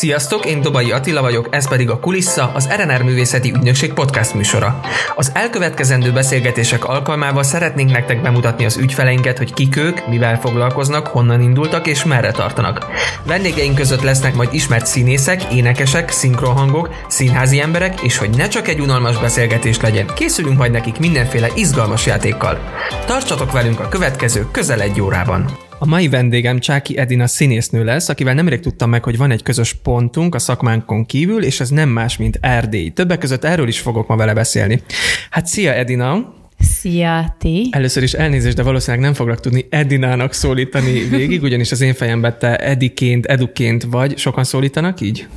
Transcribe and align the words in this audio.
Sziasztok, 0.00 0.46
én 0.46 0.60
Dobai 0.60 0.92
Attila 0.92 1.20
vagyok, 1.20 1.48
ez 1.50 1.68
pedig 1.68 1.90
a 1.90 1.98
Kulissa, 1.98 2.50
az 2.54 2.68
RNR 2.76 3.02
Művészeti 3.02 3.50
Ügynökség 3.50 3.92
podcast 3.92 4.34
műsora. 4.34 4.80
Az 5.16 5.30
elkövetkezendő 5.34 6.12
beszélgetések 6.12 6.84
alkalmával 6.84 7.42
szeretnénk 7.42 7.90
nektek 7.90 8.22
bemutatni 8.22 8.64
az 8.64 8.76
ügyfeleinket, 8.76 9.38
hogy 9.38 9.52
kik 9.52 9.76
ők, 9.76 10.06
mivel 10.06 10.40
foglalkoznak, 10.40 11.06
honnan 11.06 11.40
indultak 11.40 11.86
és 11.86 12.04
merre 12.04 12.30
tartanak. 12.30 12.86
Vendégeink 13.26 13.74
között 13.74 14.02
lesznek 14.02 14.34
majd 14.34 14.48
ismert 14.52 14.86
színészek, 14.86 15.52
énekesek, 15.52 16.10
szinkronhangok, 16.10 16.94
színházi 17.08 17.60
emberek, 17.60 18.00
és 18.00 18.16
hogy 18.16 18.30
ne 18.30 18.48
csak 18.48 18.68
egy 18.68 18.80
unalmas 18.80 19.18
beszélgetés 19.18 19.80
legyen, 19.80 20.06
készülünk 20.14 20.58
majd 20.58 20.72
nekik 20.72 20.98
mindenféle 20.98 21.48
izgalmas 21.54 22.06
játékkal. 22.06 22.58
Tartsatok 23.06 23.52
velünk 23.52 23.80
a 23.80 23.88
következő 23.88 24.46
közel 24.50 24.80
egy 24.80 25.00
órában! 25.00 25.69
A 25.82 25.86
mai 25.86 26.08
vendégem 26.08 26.58
Csáki 26.58 26.98
Edina 26.98 27.26
színésznő 27.26 27.84
lesz, 27.84 28.08
akivel 28.08 28.34
nemrég 28.34 28.60
tudtam 28.60 28.90
meg, 28.90 29.04
hogy 29.04 29.16
van 29.16 29.30
egy 29.30 29.42
közös 29.42 29.72
pontunk 29.72 30.34
a 30.34 30.38
szakmánkon 30.38 31.06
kívül, 31.06 31.44
és 31.44 31.60
ez 31.60 31.68
nem 31.68 31.88
más, 31.88 32.16
mint 32.16 32.38
Erdély. 32.40 32.90
Többek 32.90 33.18
között 33.18 33.44
erről 33.44 33.68
is 33.68 33.80
fogok 33.80 34.08
ma 34.08 34.16
vele 34.16 34.34
beszélni. 34.34 34.82
Hát 35.30 35.46
szia 35.46 35.72
Edina! 35.72 36.34
Szia, 36.58 37.36
ti! 37.38 37.68
Először 37.70 38.02
is 38.02 38.12
elnézést, 38.12 38.56
de 38.56 38.62
valószínűleg 38.62 39.04
nem 39.04 39.14
foglak 39.14 39.40
tudni 39.40 39.66
Edinának 39.70 40.32
szólítani 40.32 41.08
végig, 41.08 41.42
ugyanis 41.42 41.72
az 41.72 41.80
én 41.80 41.94
fejemben 41.94 42.36
te 42.38 42.56
Ediként, 42.56 43.26
Eduként 43.26 43.82
vagy. 43.82 44.18
Sokan 44.18 44.44
szólítanak 44.44 45.00
így? 45.00 45.28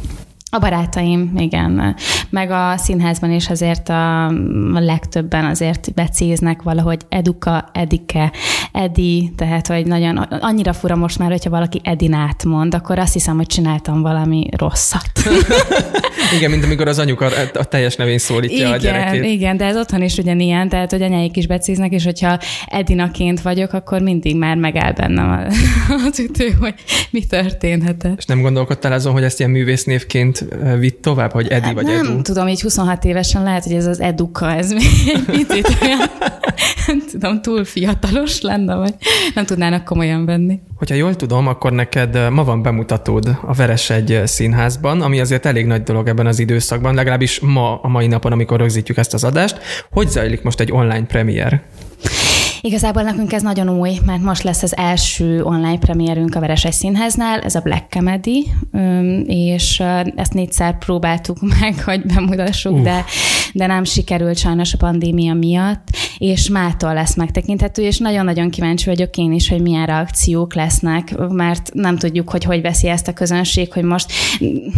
A 0.53 0.59
barátaim, 0.59 1.31
igen. 1.37 1.95
Meg 2.29 2.51
a 2.51 2.77
színházban 2.77 3.31
is 3.31 3.49
azért 3.49 3.89
a, 3.89 4.25
a 4.73 4.79
legtöbben 4.79 5.45
azért 5.45 5.93
becéznek 5.93 6.61
valahogy 6.61 7.01
Eduka, 7.09 7.69
Edike, 7.71 8.31
Edi, 8.71 9.31
tehát 9.37 9.67
hogy 9.67 9.85
nagyon, 9.85 10.17
annyira 10.17 10.73
fura 10.73 10.95
most 10.95 11.19
már, 11.19 11.29
hogyha 11.29 11.49
valaki 11.49 11.81
Edinát 11.83 12.43
mond, 12.43 12.73
akkor 12.73 12.99
azt 12.99 13.13
hiszem, 13.13 13.35
hogy 13.35 13.45
csináltam 13.45 14.01
valami 14.01 14.47
rosszat. 14.57 15.11
igen, 16.37 16.51
mint 16.51 16.63
amikor 16.63 16.87
az 16.87 16.99
anyuka 16.99 17.29
a 17.53 17.63
teljes 17.63 17.95
nevén 17.95 18.17
szólítja 18.17 18.57
igen, 18.57 18.71
a 18.71 18.77
gyerekét. 18.77 19.25
Igen, 19.25 19.57
de 19.57 19.65
ez 19.65 19.77
otthon 19.77 20.01
is 20.01 20.17
ugyanilyen, 20.17 20.69
tehát 20.69 20.91
hogy 20.91 21.01
anyáik 21.01 21.37
is 21.37 21.47
becéznek, 21.47 21.91
és 21.91 22.03
hogyha 22.03 22.39
Edinaként 22.65 23.41
vagyok, 23.41 23.73
akkor 23.73 24.01
mindig 24.01 24.37
már 24.37 24.55
megáll 24.55 24.91
bennem 24.91 25.47
az 26.09 26.19
ütő, 26.19 26.55
hogy 26.59 26.73
mi 27.09 27.25
történhet. 27.25 28.07
És 28.17 28.25
nem 28.25 28.41
gondolkodtál 28.41 28.91
azon, 28.91 29.13
hogy 29.13 29.23
ezt 29.23 29.39
ilyen 29.39 29.51
művésznévként 29.51 30.42
vitt 30.79 31.01
tovább, 31.01 31.31
hogy 31.31 31.47
Edi 31.47 31.65
hát 31.65 31.73
vagy 31.73 31.85
nem, 31.85 31.95
Edu? 31.95 32.07
Nem 32.07 32.23
tudom, 32.23 32.47
így 32.47 32.61
26 32.61 33.05
évesen 33.05 33.43
lehet, 33.43 33.63
hogy 33.63 33.73
ez 33.73 33.85
az 33.85 33.99
Eduka, 33.99 34.51
ez 34.51 34.71
még 34.71 34.83
egy 35.13 35.23
picit 35.25 35.77
olyan, 35.81 35.99
nem 36.87 37.03
tudom, 37.11 37.41
túl 37.41 37.65
fiatalos 37.65 38.41
lenne, 38.41 38.75
vagy 38.75 38.93
nem 39.35 39.45
tudnának 39.45 39.83
komolyan 39.83 40.25
venni. 40.25 40.59
Hogyha 40.75 40.95
jól 40.95 41.15
tudom, 41.15 41.47
akkor 41.47 41.71
neked 41.71 42.29
ma 42.29 42.43
van 42.43 42.61
bemutatód 42.61 43.37
a 43.41 43.53
Veres 43.53 43.89
egy 43.89 44.21
színházban, 44.25 45.01
ami 45.01 45.19
azért 45.19 45.45
elég 45.45 45.65
nagy 45.65 45.83
dolog 45.83 46.07
ebben 46.07 46.27
az 46.27 46.39
időszakban, 46.39 46.95
legalábbis 46.95 47.39
ma, 47.39 47.81
a 47.81 47.87
mai 47.87 48.07
napon, 48.07 48.31
amikor 48.31 48.59
rögzítjük 48.59 48.97
ezt 48.97 49.13
az 49.13 49.23
adást. 49.23 49.59
Hogy 49.91 50.09
zajlik 50.09 50.41
most 50.41 50.59
egy 50.59 50.71
online 50.71 51.05
premier? 51.05 51.63
Igazából 52.65 53.01
nekünk 53.01 53.33
ez 53.33 53.41
nagyon 53.41 53.69
új, 53.69 53.91
mert 54.05 54.21
most 54.21 54.43
lesz 54.43 54.63
az 54.63 54.77
első 54.77 55.43
online 55.43 55.77
premierünk 55.77 56.35
a 56.35 56.39
Vereses 56.39 56.75
Színháznál, 56.75 57.39
ez 57.39 57.55
a 57.55 57.59
Black 57.59 57.89
Comedy, 57.89 58.47
és 59.25 59.79
ezt 60.15 60.33
négyszer 60.33 60.77
próbáltuk 60.77 61.37
meg, 61.59 61.83
hogy 61.83 62.01
bemutassuk, 62.05 62.73
uh. 62.73 62.81
de, 62.81 63.05
de 63.53 63.65
nem 63.65 63.83
sikerült 63.83 64.37
sajnos 64.37 64.73
a 64.73 64.77
pandémia 64.77 65.33
miatt, 65.33 65.87
és 66.17 66.49
mától 66.49 66.93
lesz 66.93 67.15
megtekinthető, 67.15 67.81
és 67.81 67.97
nagyon-nagyon 67.97 68.49
kíváncsi 68.49 68.89
vagyok 68.89 69.17
én 69.17 69.31
is, 69.31 69.49
hogy 69.49 69.61
milyen 69.61 69.85
reakciók 69.85 70.53
lesznek, 70.53 71.17
mert 71.29 71.73
nem 71.73 71.97
tudjuk, 71.97 72.29
hogy 72.29 72.43
hogy 72.43 72.61
veszi 72.61 72.87
ezt 72.87 73.07
a 73.07 73.13
közönség, 73.13 73.73
hogy 73.73 73.83
most 73.83 74.11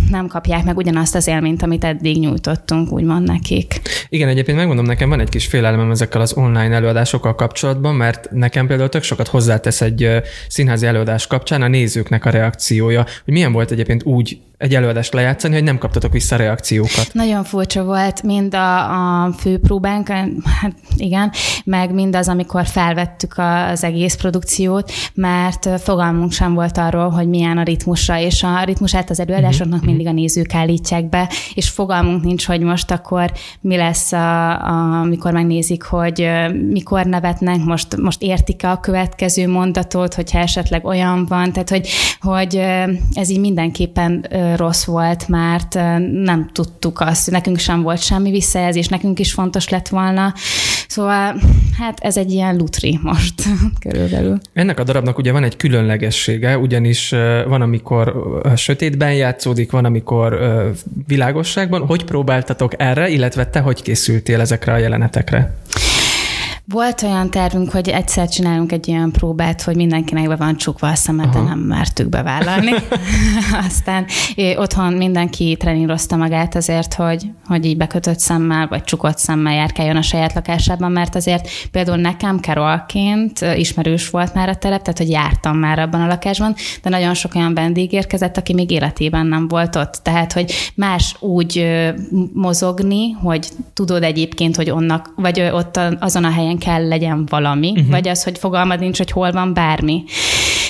nem 0.09 0.28
kapják 0.28 0.63
meg 0.63 0.78
ugyanazt 0.78 1.16
az 1.16 1.28
élményt, 1.28 1.63
amit 1.63 1.83
eddig 1.83 2.19
nyújtottunk, 2.19 2.91
úgymond 2.91 3.28
nekik. 3.28 3.81
Igen, 4.09 4.28
egyébként 4.28 4.57
megmondom, 4.57 4.85
nekem 4.85 5.09
van 5.09 5.19
egy 5.19 5.29
kis 5.29 5.46
félelmem 5.46 5.91
ezekkel 5.91 6.22
az 6.22 6.34
online 6.34 6.75
előadásokkal 6.75 7.35
kapcsolatban, 7.35 7.73
kapcsolatban, 7.75 7.96
mert 7.96 8.31
nekem 8.31 8.68
például 8.68 8.90
tök 8.90 9.03
sokat 9.03 9.28
hozzátesz 9.28 9.81
egy 9.81 10.09
színházi 10.47 10.86
előadás 10.86 11.28
kapcsán 11.28 11.62
a 11.62 11.68
nézőknek 11.68 12.25
a 12.25 12.30
reakciója, 12.30 13.06
hogy 13.24 13.34
milyen 13.34 13.52
volt 13.52 13.72
egyébként 13.72 14.03
úgy 14.03 14.40
egy 14.57 14.75
előadást 14.75 15.13
lejátszani, 15.13 15.53
hogy 15.53 15.63
nem 15.63 15.77
kaptatok 15.77 16.11
vissza 16.11 16.35
reakciókat. 16.35 17.09
Nagyon 17.11 17.43
furcsa 17.43 17.83
volt 17.83 18.23
mind 18.23 18.53
a, 18.53 19.23
a 19.23 19.31
főpróbánk, 19.31 20.07
hát 20.07 20.73
igen, 20.95 21.31
meg 21.63 21.93
mindaz, 21.93 22.27
amikor 22.27 22.66
felvettük 22.66 23.33
az 23.38 23.83
egész 23.83 24.16
produkciót, 24.16 24.91
mert 25.13 25.81
fogalmunk 25.81 26.31
sem 26.31 26.53
volt 26.53 26.77
arról, 26.77 27.09
hogy 27.09 27.27
milyen 27.27 27.57
a 27.57 27.63
ritmusa, 27.63 28.19
és 28.19 28.43
a 28.43 28.63
ritmusát 28.63 29.09
az 29.09 29.19
előadásoknak 29.19 29.79
uh-huh. 29.79 29.88
mindig 29.88 30.07
a 30.07 30.11
nézők 30.11 30.53
állítják 30.53 31.09
be, 31.09 31.29
és 31.53 31.69
fogalmunk 31.69 32.23
nincs, 32.23 32.45
hogy 32.45 32.61
most 32.61 32.91
akkor 32.91 33.31
mi 33.61 33.75
lesz, 33.75 34.11
a, 34.11 34.49
a, 34.49 34.99
amikor 34.99 35.31
megnézik, 35.31 35.83
hogy 35.83 36.29
mikor 36.69 37.05
nevetnek, 37.05 37.63
most, 37.63 37.97
most 37.97 38.22
értik-e 38.22 38.72
a 38.72 38.79
következő 38.79 39.47
mondatot, 39.47 40.13
hogyha 40.13 40.39
esetleg 40.39 40.85
olyan 40.85 41.25
van, 41.25 41.51
tehát 41.51 41.69
hogy, 41.69 41.87
hogy 42.19 42.55
ez 43.13 43.29
így 43.29 43.39
mindenképpen 43.39 44.25
rossz 44.56 44.83
volt, 44.83 45.28
mert 45.28 45.73
nem 46.11 46.50
tudtuk 46.53 47.00
azt, 47.00 47.31
nekünk 47.31 47.57
sem 47.57 47.81
volt 47.81 48.01
semmi 48.01 48.31
visszajelzés, 48.31 48.88
nekünk 48.88 49.19
is 49.19 49.33
fontos 49.33 49.69
lett 49.69 49.88
volna. 49.88 50.33
Szóval 50.88 51.35
hát 51.78 52.00
ez 52.00 52.17
egy 52.17 52.31
ilyen 52.31 52.55
lutri 52.55 53.00
most 53.01 53.34
körülbelül. 53.85 54.38
Ennek 54.53 54.79
a 54.79 54.84
darabnak 54.84 55.17
ugye 55.17 55.31
van 55.31 55.44
egy 55.44 55.55
különlegessége, 55.55 56.57
ugyanis 56.57 57.09
van, 57.47 57.61
amikor 57.61 58.13
sötétben 58.55 59.13
játszódik, 59.13 59.72
van, 59.72 59.85
amikor 59.85 60.39
világosságban. 61.07 61.85
Hogy 61.85 62.03
próbáltatok 62.03 62.72
erre, 62.78 63.09
illetve 63.09 63.50
te 63.50 63.59
hogy 63.59 63.81
készültél 63.81 64.39
ezekre 64.39 64.73
a 64.73 64.78
jelenetekre? 64.78 65.55
Volt 66.68 67.02
olyan 67.02 67.30
tervünk, 67.30 67.72
hogy 67.72 67.90
egyszer 67.90 68.30
csinálunk 68.30 68.72
egy 68.72 68.92
olyan 68.92 69.12
próbát, 69.12 69.62
hogy 69.62 69.76
mindenkinek 69.76 70.28
be 70.28 70.36
van 70.36 70.56
csukva 70.56 70.88
a 70.88 70.96
szemet, 70.96 71.30
de 71.30 71.40
nem 71.40 71.59
mertük 71.59 72.09
bevállalni. 72.09 72.72
Aztán 73.68 74.06
otthon 74.56 74.94
mindenki 74.94 75.56
trenírozta 75.59 76.16
magát 76.16 76.56
azért, 76.56 76.94
hogy, 76.94 77.31
hogy 77.48 77.66
így 77.66 77.78
bekötött 77.78 78.20
szemmel, 78.20 78.68
vagy 78.68 78.84
csukott 78.84 79.18
szemmel 79.18 79.53
járkáljon 79.53 79.96
a 79.96 80.02
saját 80.02 80.34
lakásában, 80.34 80.92
mert 80.92 81.16
azért 81.16 81.50
például 81.72 81.98
nekem 81.98 82.40
Kerolként 82.40 83.40
ismerős 83.56 84.09
volt 84.09 84.34
már 84.34 84.50
a 84.50 84.56
telep, 84.56 84.82
tehát 84.82 84.97
hogy 84.97 85.09
jártam 85.09 85.58
már 85.58 85.80
abban 85.80 86.02
a 86.02 86.08
lakásban, 86.08 86.56
de 86.84 86.90
nagyon 86.90 87.14
sok 87.14 87.36
olyan 87.36 87.53
vendég 87.53 87.92
érkezett, 87.94 88.38
aki 88.38 88.53
még 88.53 88.72
életében 88.72 89.26
nem 89.26 89.47
volt 89.47 89.76
ott. 89.76 90.00
Tehát, 90.03 90.34
hogy 90.34 90.53
más 90.76 91.16
úgy 91.20 91.66
mozogni, 92.34 93.12
hogy 93.12 93.47
tudod 93.74 94.03
egyébként, 94.03 94.56
hogy 94.56 94.70
onnak, 94.70 95.14
vagy 95.16 95.42
ott 95.42 95.80
azon 96.00 96.24
a 96.24 96.32
helyen 96.32 96.53
kell 96.57 96.88
legyen 96.88 97.25
valami, 97.25 97.69
uh-huh. 97.71 97.89
vagy 97.89 98.07
az, 98.07 98.23
hogy 98.23 98.38
fogalmad 98.38 98.79
nincs, 98.79 98.97
hogy 98.97 99.11
hol 99.11 99.31
van 99.31 99.53
bármi. 99.53 100.03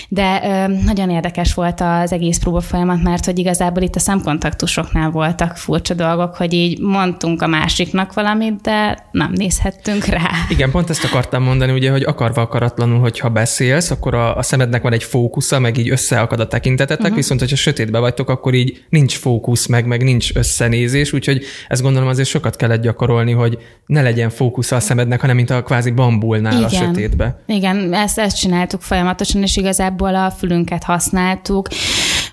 De 0.10 0.42
ö, 0.44 0.74
nagyon 0.86 1.10
érdekes 1.10 1.54
volt 1.54 1.82
az 1.82 2.12
egész 2.12 2.38
próba 2.38 2.62
folyamat, 2.62 3.04
mert 3.04 3.26
hogy 3.26 3.40
igazából 3.40 3.84
itt 3.84 3.96
a 3.96 4.00
szemkontaktusoknál 4.00 5.10
voltak 5.10 5.58
furcsa 5.58 5.94
dolgok, 5.94 6.36
hogy 6.36 6.54
így 6.54 6.80
mondtunk 6.80 7.42
a 7.42 7.48
másiknak 7.48 8.14
valamit, 8.14 8.62
de 8.62 9.08
nem 9.12 9.32
nézhettünk 9.36 10.06
rá. 10.06 10.30
Igen, 10.50 10.72
pont 10.72 10.90
ezt 10.90 11.04
akartam 11.04 11.44
mondani, 11.44 11.72
ugye, 11.72 11.92
hogy 11.92 12.04
akarva 12.04 12.42
akaratlanul, 12.42 13.00
hogyha 13.00 13.30
beszélsz, 13.30 13.92
akkor 13.92 14.14
a, 14.14 14.38
a 14.38 14.42
szemednek 14.42 14.82
van 14.82 14.94
egy 14.94 15.04
fókusza, 15.04 15.60
meg 15.60 15.78
így 15.78 15.90
összeakad 15.90 16.40
a 16.40 16.48
tekintetetek, 16.48 17.00
uh-huh. 17.00 17.16
viszont 17.16 17.40
hogyha 17.40 17.56
sötétbe 17.56 18.00
vagytok, 18.00 18.30
akkor 18.30 18.54
így 18.54 18.84
nincs 18.90 19.18
fókusz, 19.18 19.66
meg, 19.66 19.86
meg 19.86 20.04
nincs 20.04 20.36
összenézés, 20.36 21.14
úgyhogy 21.14 21.44
ezt 21.68 21.82
gondolom 21.82 22.08
azért 22.08 22.28
sokat 22.28 22.56
kellett 22.56 22.82
gyakorolni, 22.82 23.32
hogy 23.32 23.58
ne 23.86 24.02
legyen 24.02 24.30
fókusz 24.30 24.72
a 24.72 24.80
szemednek, 24.80 25.22
hanem 25.22 25.36
mint 25.36 25.50
a 25.50 25.64
kvázi 25.64 25.92
bambulnál 25.92 26.54
Igen. 26.54 26.64
a 26.64 26.70
sötétbe. 26.70 27.44
Igen, 27.48 27.94
ezt, 27.94 28.20
ezt 28.20 28.40
csináltuk 28.40 28.82
folyamatosan, 28.82 29.42
és 29.42 29.58
igazából 29.58 30.05
igazából 30.06 30.16
a 30.16 30.32
fülünket 30.32 30.84
használtuk, 30.84 31.68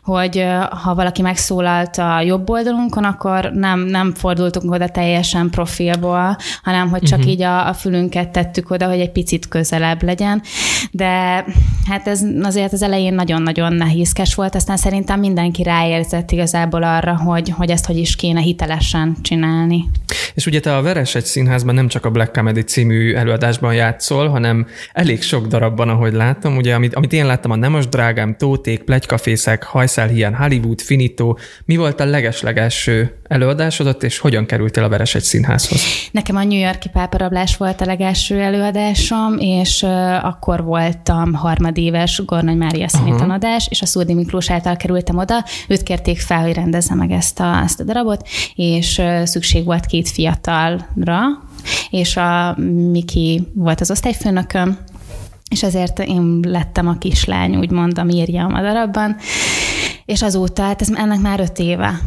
hogy 0.02 0.44
ha 0.82 0.94
valaki 0.94 1.22
megszólalt 1.22 1.99
a 1.99 2.20
jobb 2.20 2.50
oldalunkon, 2.50 3.04
akkor 3.04 3.50
nem, 3.54 3.81
nem 3.81 4.14
fordultunk 4.14 4.72
oda 4.72 4.88
teljesen 4.88 5.50
profilból, 5.50 6.37
hanem 6.62 6.88
hogy 6.88 7.02
csak 7.02 7.19
uh-huh. 7.19 7.32
így 7.32 7.43
a, 7.43 7.69
a 7.69 7.72
fülünket 7.75 8.28
tettük 8.28 8.70
oda, 8.70 8.88
hogy 8.88 9.00
egy 9.00 9.12
picit 9.12 9.49
közelebb 9.49 10.02
legyen. 10.02 10.43
De 10.90 11.44
hát 11.88 12.06
ez 12.06 12.22
azért 12.43 12.72
az 12.72 12.82
elején 12.82 13.14
nagyon-nagyon 13.14 13.72
nehézkes 13.72 14.34
volt, 14.34 14.54
aztán 14.54 14.76
szerintem 14.76 15.20
mindenki 15.20 15.62
ráérzett 15.62 16.31
igazából 16.31 16.82
arra, 16.82 17.16
hogy, 17.16 17.52
hogy 17.56 17.70
ezt 17.70 17.87
hogy 17.87 17.96
is 17.96 18.16
kéne 18.16 18.40
hitelesen 18.40 19.16
csinálni. 19.22 19.84
És 20.34 20.46
ugye 20.46 20.60
te 20.60 20.76
a 20.76 20.82
Veres 20.82 21.14
egy 21.14 21.25
színházban 21.25 21.75
nem 21.75 21.88
csak 21.88 22.05
a 22.05 22.10
Black 22.10 22.32
Comedy 22.32 22.62
című 22.62 23.14
előadásban 23.14 23.75
játszol, 23.75 24.28
hanem 24.28 24.66
elég 24.93 25.22
sok 25.22 25.46
darabban, 25.46 25.88
ahogy 25.88 26.12
láttam. 26.12 26.56
Ugye, 26.56 26.75
amit, 26.75 26.94
amit 26.94 27.12
én 27.12 27.26
láttam, 27.26 27.50
a 27.50 27.56
Nemos 27.56 27.88
drágám, 27.88 28.37
Tóték, 28.37 28.82
Plegykafészek, 28.82 29.62
Hajszálhián, 29.94 30.35
Hollywood, 30.35 30.81
Finito. 30.81 31.35
Mi 31.65 31.77
volt 31.77 32.00
a 32.00 32.05
legeslegelső 32.05 33.17
előadásodott, 33.29 34.03
és 34.03 34.19
hogyan 34.19 34.47
kerültél 34.47 34.85
a 34.85 34.89
Veres 34.89 35.15
egy 35.15 35.23
színházhoz? 35.23 35.83
Nekem 36.11 36.37
a 36.37 36.44
New 36.44 36.59
Yorki 36.59 36.89
páparablás 36.89 37.56
volt 37.56 37.81
a 37.81 37.85
legelső 37.85 38.41
előadásom, 38.41 39.39
és 39.39 39.83
akkor 40.23 40.65
voltam 40.65 41.33
harmadéves 41.33 42.23
Gornagy 42.25 42.56
Mária 42.56 42.89
színitanodás, 42.89 43.67
és 43.71 43.83
a 43.83 43.87
Szúrdi 43.87 44.15
Miklós 44.15 44.50
által 44.50 44.77
kerültem 44.77 45.19
oda. 45.19 45.44
Őt 45.69 45.83
kérték 45.83 46.21
fel, 46.21 46.43
hogy 46.43 46.55
rendezze 46.55 46.94
meg 46.94 47.11
ezt 47.11 47.41
a, 47.41 47.61
ezt 47.62 47.81
a 47.81 47.85
darabot, 47.85 48.29
és 48.55 49.03
szükség 49.25 49.65
volt 49.65 49.87
két 49.87 50.09
fiatalra, 50.09 51.21
és 51.91 52.17
a 52.17 52.56
Miki 52.91 53.49
volt 53.55 53.81
az 53.81 53.91
osztályfőnököm, 53.91 54.79
és 55.50 55.62
ezért 55.62 55.99
én 55.99 56.41
lettem 56.43 56.89
a 56.89 56.99
kislány, 56.99 57.56
úgymond 57.56 57.99
a 57.99 58.05
Miriam 58.05 58.55
a 58.55 58.61
darabban, 58.61 59.17
és 60.04 60.22
azóta, 60.22 60.62
hát 60.62 60.81
ez 60.81 60.88
ennek 60.94 61.20
már 61.20 61.40
öt 61.40 61.58
éve, 61.58 62.00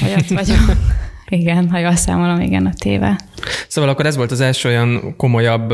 hogy 0.00 0.14
ott 0.18 0.28
vagyok. 0.28 0.58
Igen, 1.30 1.70
ha 1.70 1.78
jól 1.78 1.96
számolom, 1.96 2.40
igen, 2.40 2.66
a 2.66 2.72
téve. 2.78 3.18
Szóval 3.68 3.90
akkor 3.90 4.06
ez 4.06 4.16
volt 4.16 4.30
az 4.30 4.40
első 4.40 4.68
olyan 4.68 5.14
komolyabb 5.16 5.72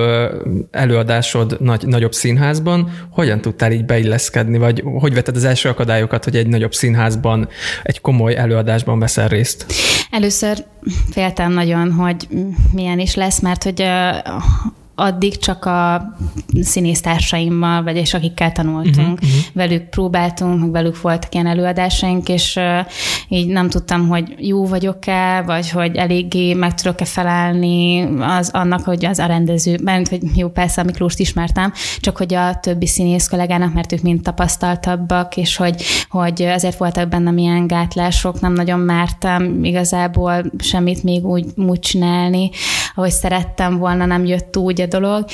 előadásod 0.71 1.57
nagy, 1.61 1.87
nagyobb 1.87 2.13
színházban. 2.13 2.91
Hogyan 3.11 3.41
tudtál 3.41 3.73
így 3.73 3.85
beilleszkedni, 3.85 4.59
vagy 4.59 4.83
hogy 4.99 5.15
vetted 5.15 5.37
az 5.37 5.45
első 5.45 5.69
akadályokat, 5.69 6.25
hogy 6.25 6.37
egy 6.37 6.47
nagyobb 6.47 6.75
színházban, 6.75 7.49
egy 7.83 8.01
komoly 8.01 8.37
előadásban 8.37 8.99
veszel 8.99 9.29
részt? 9.29 9.67
Először 10.11 10.65
féltem 11.11 11.53
nagyon, 11.53 11.93
hogy 11.93 12.29
milyen 12.73 12.99
is 12.99 13.15
lesz, 13.15 13.41
mert 13.41 13.63
hogy 13.63 13.85
addig 14.95 15.37
csak 15.37 15.65
a 15.65 16.13
színésztársaimmal, 16.61 17.83
vagy 17.83 17.97
és 17.97 18.15
akikkel 18.15 18.53
tanultunk, 18.53 18.97
uh-huh, 18.97 19.13
uh-huh. 19.13 19.45
velük 19.53 19.89
próbáltunk, 19.89 20.73
velük 20.73 21.01
voltak 21.01 21.35
ilyen 21.35 21.47
előadásaink, 21.47 22.29
és 22.29 22.57
uh, 22.57 22.87
így 23.29 23.47
nem 23.47 23.69
tudtam, 23.69 24.09
hogy 24.09 24.35
jó 24.39 24.67
vagyok-e, 24.67 25.43
vagy 25.43 25.71
hogy 25.71 25.97
eléggé 25.97 26.55
meg 26.55 26.75
tudok-e 26.75 27.05
felállni 27.05 28.09
az 28.21 28.51
annak, 28.53 28.85
hogy 28.85 29.05
az 29.05 29.19
a 29.19 29.27
rendező, 29.27 29.79
mert 29.83 30.09
hogy 30.09 30.23
jó, 30.37 30.49
persze 30.49 30.81
a 30.81 30.85
Miklóst 30.85 31.19
ismertem, 31.19 31.73
csak 32.01 32.17
hogy 32.17 32.35
a 32.35 32.55
többi 32.61 32.87
színész 32.87 33.29
kollégának, 33.29 33.75
mert 33.75 33.93
ők 33.93 34.03
mind 34.03 34.23
tapasztaltabbak, 34.23 35.37
és 35.37 35.57
hogy, 35.57 35.83
hogy 36.09 36.43
azért 36.43 36.79
voltak 36.79 37.09
bennem 37.09 37.39
ilyen 37.39 37.67
gátlások, 37.67 38.41
nem 38.41 38.53
nagyon 38.53 38.81
mertem 38.81 39.65
igazából 39.65 40.45
semmit 40.59 41.03
még 41.03 41.27
úgy, 41.27 41.47
úgy 41.57 41.79
csinálni, 41.79 42.51
ahogy 42.95 43.11
szerettem 43.11 43.79
volna, 43.79 44.05
nem 44.05 44.25
jött 44.25 44.57
úgy 44.57 44.81
a 44.85 44.87
dolog. 44.87 45.25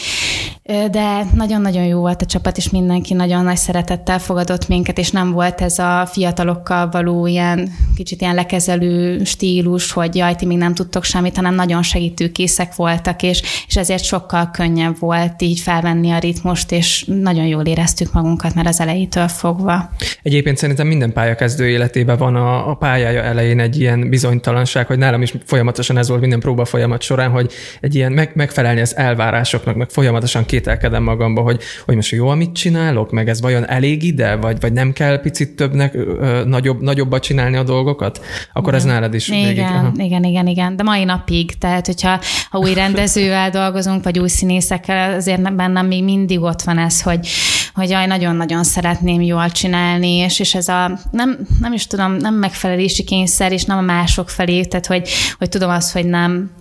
De 0.90 1.26
nagyon-nagyon 1.34 1.84
jó 1.84 2.00
volt 2.00 2.22
a 2.22 2.26
csapat, 2.26 2.56
és 2.56 2.70
mindenki 2.70 3.14
nagyon 3.14 3.44
nagy 3.44 3.56
szeretettel 3.56 4.18
fogadott 4.18 4.68
minket, 4.68 4.98
és 4.98 5.10
nem 5.10 5.32
volt 5.32 5.60
ez 5.60 5.78
a 5.78 6.06
fiatalokkal 6.12 6.88
való 6.90 7.26
ilyen 7.26 7.72
kicsit 7.96 8.20
ilyen 8.20 8.34
lekezelő 8.34 9.24
stílus, 9.24 9.92
hogy 9.92 10.14
jaj, 10.14 10.34
ti 10.34 10.46
még 10.46 10.56
nem 10.56 10.74
tudtok 10.74 11.04
semmit, 11.04 11.36
hanem 11.36 11.54
nagyon 11.54 11.82
segítőkészek 11.82 12.74
voltak, 12.74 13.22
és, 13.22 13.42
és 13.66 13.76
ezért 13.76 14.04
sokkal 14.04 14.50
könnyebb 14.50 14.98
volt 14.98 15.42
így 15.42 15.60
felvenni 15.60 16.10
a 16.10 16.18
ritmust, 16.18 16.72
és 16.72 17.04
nagyon 17.04 17.46
jól 17.46 17.64
éreztük 17.64 18.12
magunkat, 18.12 18.54
mert 18.54 18.68
az 18.68 18.80
elejétől 18.80 19.28
fogva. 19.28 19.90
Egyébként 20.22 20.56
szerintem 20.56 20.86
minden 20.86 21.12
pályakezdő 21.12 21.68
életében 21.68 22.18
van 22.18 22.36
a, 22.36 22.70
a 22.70 22.74
pályája 22.74 23.22
elején 23.22 23.60
egy 23.60 23.80
ilyen 23.80 24.08
bizonytalanság, 24.08 24.86
hogy 24.86 24.98
nálam 24.98 25.22
is 25.22 25.34
folyamatosan 25.44 25.98
ez 25.98 26.08
volt 26.08 26.20
minden 26.20 26.40
próba 26.40 26.64
folyamat 26.64 27.02
során, 27.02 27.30
hogy 27.30 27.52
egy 27.80 27.94
ilyen 27.94 28.12
meg, 28.12 28.30
megfelelni 28.34 28.80
az 28.80 28.96
elvárásoknak, 29.40 29.76
meg 29.76 29.88
folyamatosan 29.90 30.46
kételkedem 30.46 31.02
magamba, 31.02 31.42
hogy, 31.42 31.62
hogy 31.84 31.94
most 31.94 32.10
jó, 32.10 32.28
amit 32.28 32.52
csinálok, 32.52 33.10
meg 33.10 33.28
ez 33.28 33.40
vajon 33.40 33.68
elég 33.68 34.02
ide, 34.02 34.36
vagy, 34.36 34.60
vagy 34.60 34.72
nem 34.72 34.92
kell 34.92 35.20
picit 35.20 35.56
többnek, 35.56 35.94
ö, 35.94 36.42
nagyobb, 36.46 36.80
nagyobbat 36.80 37.22
csinálni 37.22 37.56
a 37.56 37.62
dolgokat? 37.62 38.20
Akkor 38.52 38.74
igen. 38.74 38.74
ez 38.74 38.84
nálad 38.84 39.14
is 39.14 39.28
igen, 39.28 39.42
végig. 39.42 39.62
Aha. 39.62 39.92
Igen, 39.96 40.24
igen, 40.24 40.46
igen. 40.46 40.76
De 40.76 40.82
mai 40.82 41.04
napig, 41.04 41.58
tehát 41.58 41.86
hogyha 41.86 42.20
ha 42.50 42.58
új 42.58 42.74
rendezővel 42.74 43.50
dolgozunk, 43.50 44.04
vagy 44.04 44.18
új 44.18 44.28
színészekkel, 44.28 45.14
azért 45.14 45.54
bennem 45.54 45.86
még 45.86 46.04
mindig 46.04 46.40
ott 46.40 46.62
van 46.62 46.78
ez, 46.78 47.02
hogy, 47.02 47.28
hogy 47.74 47.90
jaj, 47.90 48.06
nagyon-nagyon 48.06 48.64
szeretném 48.64 49.20
jól 49.20 49.50
csinálni, 49.50 50.16
és, 50.16 50.40
és 50.40 50.54
ez 50.54 50.68
a, 50.68 50.98
nem, 51.10 51.38
nem 51.60 51.72
is 51.72 51.86
tudom, 51.86 52.12
nem 52.12 52.34
megfelelési 52.34 53.04
kényszer, 53.04 53.52
és 53.52 53.64
nem 53.64 53.78
a 53.78 53.80
mások 53.80 54.28
felé, 54.28 54.64
tehát 54.64 54.86
hogy, 54.86 55.08
hogy 55.38 55.48
tudom 55.48 55.70
azt, 55.70 55.92
hogy 55.92 56.06
nem 56.06 56.58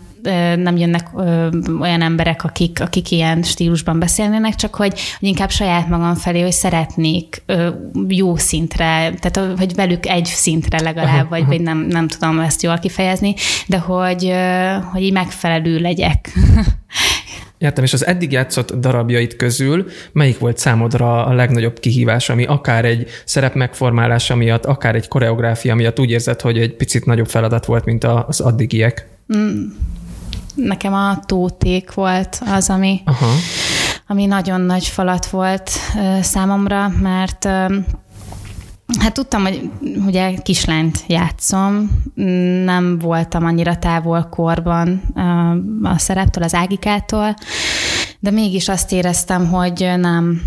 nem 0.56 0.78
jönnek 0.78 1.08
olyan 1.80 2.02
emberek, 2.02 2.44
akik, 2.44 2.82
akik 2.82 3.12
ilyen 3.12 3.44
stílusban 3.44 4.00
beszélnének, 4.00 4.56
csak 4.56 4.76
hogy, 4.76 5.00
hogy 5.20 5.28
inkább 5.28 5.50
saját 5.50 5.88
magam 5.88 6.16
felé, 6.16 6.42
hogy 6.42 6.52
szeretnék 6.52 7.44
jó 8.08 8.36
szintre, 8.36 9.14
tehát 9.20 9.58
hogy 9.58 9.76
velük 9.76 10.06
egy 10.06 10.26
szintre 10.26 10.82
legalább, 10.82 11.30
vagy, 11.30 11.46
vagy 11.46 11.62
nem, 11.62 11.78
nem 11.78 12.08
tudom 12.08 12.40
ezt 12.40 12.64
jól 12.64 12.78
kifejezni, 12.78 13.34
de 13.68 13.78
hogy, 13.78 14.34
hogy 14.92 15.02
így 15.02 15.14
megfelelő 15.14 15.78
legyek. 15.78 16.30
Értem, 17.58 17.84
és 17.84 17.94
az 17.94 18.06
eddig 18.06 18.32
játszott 18.32 18.74
darabjait 18.74 19.36
közül 19.36 19.86
melyik 20.12 20.40
volt 20.40 20.58
számodra 20.58 21.26
a 21.26 21.34
legnagyobb 21.34 21.80
kihívás, 21.80 22.30
ami 22.30 22.46
akár 22.46 22.86
egy 22.86 23.10
szerep 23.26 23.54
megformálása 23.54 24.36
miatt, 24.36 24.66
akár 24.66 24.96
egy 24.96 25.08
koreográfia 25.08 25.76
miatt 25.76 26.00
úgy 26.00 26.12
érzed, 26.12 26.42
hogy 26.42 26.58
egy 26.58 26.76
picit 26.76 27.06
nagyobb 27.06 27.28
feladat 27.28 27.66
volt, 27.66 27.86
mint 27.86 28.04
az 28.04 28.40
addigiek? 28.40 29.08
Mm 29.38 29.64
nekem 30.64 30.94
a 30.94 31.20
tóték 31.26 31.94
volt 31.94 32.42
az, 32.46 32.70
ami, 32.70 33.02
Aha. 33.06 33.32
ami 34.08 34.26
nagyon 34.26 34.62
nagy 34.62 34.88
falat 34.88 35.26
volt 35.26 35.72
számomra, 36.22 36.92
mert 37.02 37.48
Hát 39.00 39.14
tudtam, 39.14 39.42
hogy 39.44 39.70
ugye 40.06 40.34
kislányt 40.34 41.04
játszom, 41.08 41.90
nem 42.64 43.00
voltam 43.00 43.46
annyira 43.46 43.78
távol 43.78 44.28
korban 44.30 45.02
a 45.84 45.98
szereptől, 45.98 46.44
az 46.44 46.54
Ágikától, 46.54 47.34
de 48.20 48.32
mégis 48.32 48.70
azt 48.70 48.92
éreztem, 48.92 49.48
hogy 49.48 49.92
nem, 49.98 50.42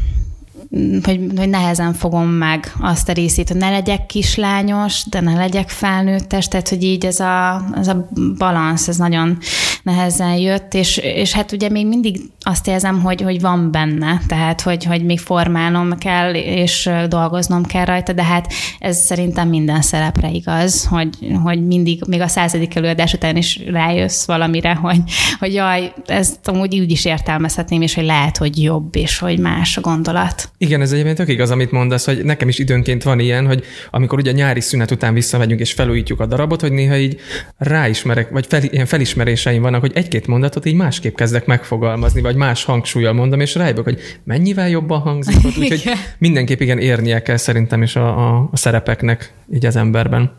hogy, 1.03 1.21
hogy 1.37 1.49
nehezen 1.49 1.95
fogom 1.95 2.29
meg 2.29 2.73
azt 2.81 3.09
a 3.09 3.13
részét, 3.13 3.49
hogy 3.49 3.57
ne 3.57 3.71
legyek 3.71 4.07
kislányos, 4.07 5.05
de 5.11 5.21
ne 5.21 5.35
legyek 5.35 5.69
felnőttes, 5.69 6.49
tehát 6.49 6.69
hogy 6.69 6.83
így 6.83 7.07
ez 7.07 7.21
a, 7.21 7.65
ez 7.77 7.89
a 7.89 8.09
balansz, 8.39 8.89
ez 8.89 8.97
nagyon 8.97 9.39
nehezen 9.83 10.37
jött, 10.37 10.75
és, 10.75 10.97
és 10.97 11.33
hát 11.33 11.53
ugye 11.53 11.69
még 11.69 11.87
mindig 11.87 12.21
azt 12.41 12.69
érzem, 12.69 13.01
hogy, 13.01 13.21
hogy 13.21 13.41
van 13.41 13.71
benne, 13.71 14.21
tehát 14.27 14.61
hogy, 14.61 14.85
hogy 14.85 15.05
még 15.05 15.19
formálnom 15.19 15.99
kell, 15.99 16.35
és 16.35 16.91
dolgoznom 17.09 17.65
kell 17.65 17.85
rajta, 17.85 18.13
de 18.13 18.25
hát 18.25 18.53
ez 18.79 18.99
szerintem 18.99 19.49
minden 19.49 19.83
szerepre 19.83 20.31
igaz, 20.31 20.87
hogy, 20.87 21.09
hogy 21.43 21.67
mindig, 21.67 22.03
még 22.07 22.21
a 22.21 22.29
századik 22.29 22.75
előadás 22.75 23.13
után 23.13 23.37
is 23.37 23.61
rájössz 23.67 24.27
valamire, 24.27 24.75
hogy, 24.75 25.01
hogy 25.39 25.53
jaj, 25.53 25.93
ezt 26.07 26.49
amúgy 26.49 26.81
úgy 26.81 26.91
is 26.91 27.05
értelmezhetném, 27.05 27.83
és 27.83 27.95
hogy 27.95 28.05
lehet, 28.05 28.37
hogy 28.37 28.63
jobb, 28.63 28.97
és 28.97 29.19
hogy 29.19 29.39
más 29.39 29.77
a 29.77 29.81
gondolat. 29.81 30.51
Igen, 30.63 30.81
ez 30.81 30.93
egyébként 30.93 31.17
tök 31.17 31.29
igaz, 31.29 31.51
amit 31.51 31.71
mondasz, 31.71 32.05
hogy 32.05 32.25
nekem 32.25 32.49
is 32.49 32.59
időnként 32.59 33.03
van 33.03 33.19
ilyen, 33.19 33.47
hogy 33.47 33.65
amikor 33.91 34.19
ugye 34.19 34.31
a 34.31 34.35
nyári 34.35 34.61
szünet 34.61 34.91
után 34.91 35.15
visszamegyünk 35.15 35.61
és 35.61 35.73
felújítjuk 35.73 36.21
a 36.21 36.27
darabot, 36.27 36.61
hogy 36.61 36.73
néha 36.73 36.97
így 36.97 37.21
ráismerek, 37.59 38.31
vagy 38.31 38.47
fel, 38.49 38.63
ilyen 38.63 38.87
felismeréseim 38.87 39.63
vannak, 39.63 39.81
hogy 39.81 39.93
egy-két 39.95 40.27
mondatot 40.27 40.67
így 40.67 40.75
másképp 40.75 41.17
kezdek 41.17 41.47
megfogalmazni, 41.47 42.21
vagy 42.21 42.37
más 42.37 42.65
hangsúlyjal 42.65 43.13
mondom, 43.13 43.41
és 43.41 43.55
rájövök, 43.55 43.85
hogy 43.85 43.99
mennyivel 44.25 44.69
jobban 44.69 45.01
hangzik 45.01 45.45
ott, 45.45 45.57
úgyhogy 45.57 45.83
mindenképp 46.19 46.61
igen 46.61 46.79
érnie 46.79 47.23
kell 47.23 47.37
szerintem 47.37 47.83
is 47.83 47.97
a, 47.97 48.29
a, 48.29 48.49
a 48.53 48.57
szerepeknek 48.57 49.33
így 49.53 49.67
az 49.67 49.77
emberben. 49.77 50.37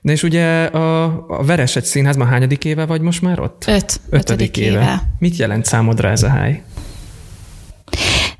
De 0.00 0.12
és 0.12 0.22
ugye 0.22 0.64
a, 0.64 1.04
a 1.28 1.44
Veres 1.44 1.76
egy 1.76 1.84
színházban 1.84 2.26
hányadik 2.26 2.64
éve 2.64 2.86
vagy 2.86 3.00
most 3.00 3.22
már 3.22 3.40
ott? 3.40 3.64
Öt. 3.66 3.74
Ötödik, 3.74 4.00
ötödik 4.10 4.56
éve. 4.56 4.70
éve. 4.70 5.02
Mit 5.18 5.36
jelent 5.36 5.64
számodra 5.64 6.08
ez 6.08 6.22
a 6.22 6.28
hely? 6.28 6.62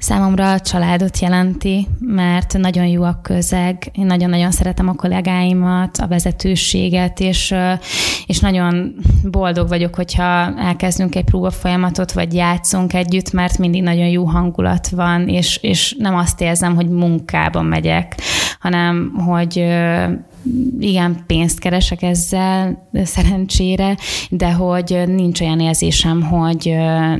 Számomra 0.07 0.53
a 0.53 0.61
családot 0.61 1.19
jelenti, 1.19 1.89
mert 2.01 2.59
nagyon 2.59 2.87
jó 2.87 3.03
a 3.03 3.21
közeg, 3.23 3.91
én 3.93 4.07
nagyon-nagyon 4.07 4.51
szeretem 4.51 4.89
a 4.89 4.95
kollégáimat, 4.95 5.97
a 5.97 6.07
vezetőséget, 6.07 7.21
és, 7.21 7.55
és 8.27 8.39
nagyon 8.39 8.95
boldog 9.31 9.69
vagyok, 9.69 9.95
hogyha 9.95 10.59
elkezdünk 10.59 11.15
egy 11.15 11.25
próba 11.25 11.51
folyamatot, 11.51 12.13
vagy 12.13 12.35
játszunk 12.35 12.95
együtt, 12.95 13.33
mert 13.33 13.59
mindig 13.59 13.83
nagyon 13.83 14.07
jó 14.07 14.25
hangulat 14.25 14.89
van, 14.89 15.29
és, 15.29 15.59
és 15.63 15.97
nem 15.99 16.15
azt 16.15 16.41
érzem, 16.41 16.75
hogy 16.75 16.89
munkában 16.89 17.65
megyek, 17.65 18.15
hanem 18.61 19.13
hogy 19.27 19.65
igen, 20.81 21.25
pénzt 21.26 21.59
keresek 21.59 22.03
ezzel 22.03 22.88
szerencsére, 23.05 23.97
de 24.31 24.53
hogy 24.53 25.03
nincs 25.07 25.41
olyan 25.41 25.61
érzésem, 25.61 26.23
hogy 26.23 26.69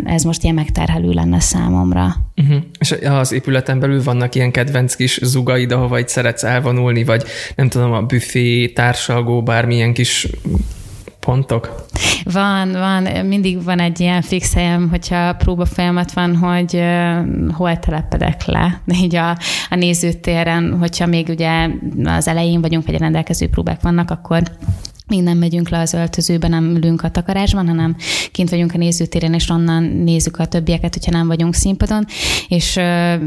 ez 0.05 0.23
most 0.23 0.43
ilyen 0.43 0.55
megterhelő 0.55 1.11
lenne 1.11 1.41
számomra. 1.41 2.17
Uh-huh. 2.37 2.63
És 2.79 2.95
az 3.05 3.33
épületen 3.33 3.81
belül 3.81 4.03
vannak 4.03 4.35
ilyen 4.35 4.51
kedvenc 4.51 4.95
kis 4.95 5.19
zugaid, 5.23 5.73
ahova 5.73 5.99
itt 5.99 6.09
szeretsz 6.09 6.45
elvonulni, 6.45 7.05
vagy 7.05 7.23
nem 7.57 7.69
tudom, 7.69 7.93
a 7.93 8.03
büfé, 8.03 8.69
társalgó, 8.69 9.43
bármilyen 9.43 9.93
kis 9.93 10.29
pontok? 11.27 11.85
Van, 12.25 12.73
van, 12.73 13.27
mindig 13.27 13.65
van 13.65 13.81
egy 13.81 14.01
ilyen 14.01 14.23
fix 14.23 14.55
helyem, 14.55 14.89
hogyha 14.91 15.35
próba 15.35 15.65
folyamat 15.65 16.13
van, 16.13 16.37
hogy 16.37 16.83
hol 17.53 17.79
telepedek 17.79 18.45
le. 18.45 18.81
Így 19.03 19.17
a, 19.17 19.31
a 19.71 19.75
nézőtéren, 19.75 20.79
hogyha 20.79 21.07
még 21.07 21.29
ugye 21.29 21.69
az 22.05 22.29
elején 22.29 22.61
vagyunk, 22.61 22.87
vagy 22.87 22.95
a 22.95 22.99
rendelkező 22.99 23.49
próbák 23.49 23.81
vannak, 23.81 24.11
akkor 24.11 24.43
még 25.09 25.23
nem 25.23 25.39
megyünk 25.39 25.69
le 25.69 25.79
az 25.79 25.93
öltözőben, 25.93 26.51
nem 26.51 26.77
ülünk 26.77 27.03
a 27.03 27.11
takarásban, 27.11 27.69
hanem 27.69 27.97
kint 28.33 28.51
vagyunk 28.51 28.75
a 28.75 28.79
nézőtéren, 28.79 29.35
és 29.35 29.49
onnan 29.49 29.83
nézzük 29.83 30.39
a 30.39 30.47
többieket, 30.47 30.95
hogyha 30.95 31.11
nem 31.11 31.27
vagyunk 31.27 31.55
színpadon, 31.55 32.07
és 32.49 32.75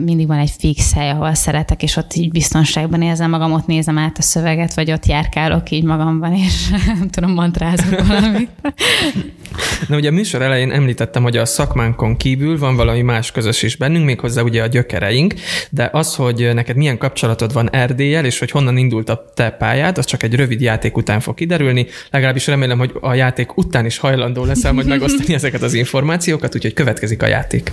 mindig 0.03 0.27
van 0.27 0.37
egy 0.37 0.51
fix 0.57 0.93
hely, 0.93 1.09
ahol 1.09 1.33
szeretek, 1.33 1.83
és 1.83 1.95
ott 1.95 2.13
így 2.13 2.31
biztonságban 2.31 3.01
érzem 3.01 3.29
magam, 3.29 3.51
ott 3.51 3.67
nézem 3.67 3.97
át 3.97 4.17
a 4.17 4.21
szöveget, 4.21 4.73
vagy 4.73 4.91
ott 4.91 5.05
járkálok 5.05 5.71
így 5.71 5.83
magamban, 5.83 6.33
és 6.33 6.69
nem 6.99 7.09
tudom, 7.09 7.31
mantrázok 7.31 8.07
valamit. 8.07 8.49
Na 9.87 9.95
ugye 9.95 10.09
a 10.09 10.11
műsor 10.11 10.41
elején 10.41 10.71
említettem, 10.71 11.23
hogy 11.23 11.37
a 11.37 11.45
szakmánkon 11.45 12.17
kívül 12.17 12.59
van 12.59 12.75
valami 12.75 13.01
más 13.01 13.31
közös 13.31 13.63
is 13.63 13.75
bennünk, 13.75 14.05
méghozzá 14.05 14.41
ugye 14.41 14.63
a 14.63 14.67
gyökereink, 14.67 15.33
de 15.69 15.89
az, 15.93 16.15
hogy 16.15 16.49
neked 16.53 16.75
milyen 16.75 16.97
kapcsolatod 16.97 17.53
van 17.53 17.69
Erdélyel, 17.71 18.25
és 18.25 18.39
hogy 18.39 18.51
honnan 18.51 18.77
indult 18.77 19.09
a 19.09 19.31
te 19.33 19.49
pályád, 19.49 19.97
az 19.97 20.05
csak 20.05 20.23
egy 20.23 20.35
rövid 20.35 20.61
játék 20.61 20.97
után 20.97 21.19
fog 21.19 21.35
kiderülni. 21.35 21.68
Legalábbis 22.11 22.47
remélem, 22.47 22.77
hogy 22.77 22.91
a 23.01 23.13
játék 23.13 23.57
után 23.57 23.85
is 23.85 23.97
hajlandó 23.97 24.45
leszel 24.45 24.73
majd 24.73 24.87
megosztani 24.87 25.33
ezeket 25.39 25.61
az 25.61 25.73
információkat, 25.73 26.55
úgyhogy 26.55 26.73
következik 26.73 27.23
a 27.23 27.27
játék. 27.27 27.71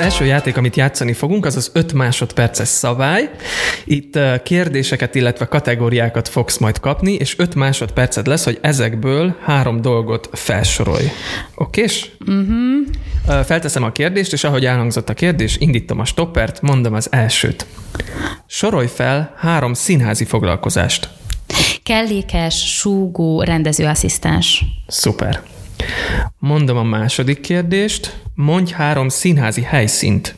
Első 0.00 0.24
játék, 0.24 0.56
amit 0.56 0.76
játszani 0.76 1.12
fogunk, 1.12 1.46
az 1.46 1.56
az 1.56 1.70
5 1.74 1.92
másodperces 1.92 2.68
szabály. 2.68 3.30
Itt 3.84 4.18
kérdéseket, 4.42 5.14
illetve 5.14 5.44
kategóriákat 5.44 6.28
fogsz 6.28 6.58
majd 6.58 6.80
kapni, 6.80 7.12
és 7.12 7.38
5 7.38 7.54
másodperced 7.54 8.26
lesz, 8.26 8.44
hogy 8.44 8.58
ezekből 8.60 9.36
három 9.44 9.80
dolgot 9.80 10.28
felsorolj. 10.32 11.10
Okés? 11.54 12.10
Uh-huh. 12.20 13.44
Felteszem 13.44 13.82
a 13.82 13.92
kérdést, 13.92 14.32
és 14.32 14.44
ahogy 14.44 14.64
elhangzott 14.64 15.08
a 15.08 15.14
kérdés, 15.14 15.56
indítom 15.58 16.00
a 16.00 16.04
stoppert, 16.04 16.60
mondom 16.62 16.94
az 16.94 17.08
elsőt. 17.10 17.66
Sorolj 18.46 18.86
fel 18.86 19.34
három 19.36 19.74
színházi 19.74 20.24
foglalkozást. 20.24 21.08
Kellékes, 21.82 22.76
súgó, 22.76 23.42
rendezőasszisztens. 23.42 24.64
Szuper. 24.86 25.42
Mondom 26.42 26.76
a 26.76 26.82
második 26.82 27.40
kérdést. 27.40 28.22
Mondj 28.34 28.72
három 28.72 29.08
színházi 29.08 29.62
helyszínt. 29.62 30.34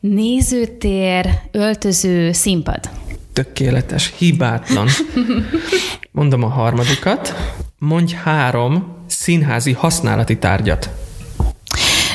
Nézőtér, 0.00 1.28
öltöző, 1.50 2.32
színpad. 2.32 2.90
Tökéletes, 3.32 4.12
hibátlan. 4.18 4.88
Mondom 6.10 6.42
a 6.42 6.48
harmadikat. 6.48 7.34
Mondj 7.78 8.14
három 8.14 8.96
színházi 9.06 9.72
használati 9.72 10.38
tárgyat. 10.38 10.90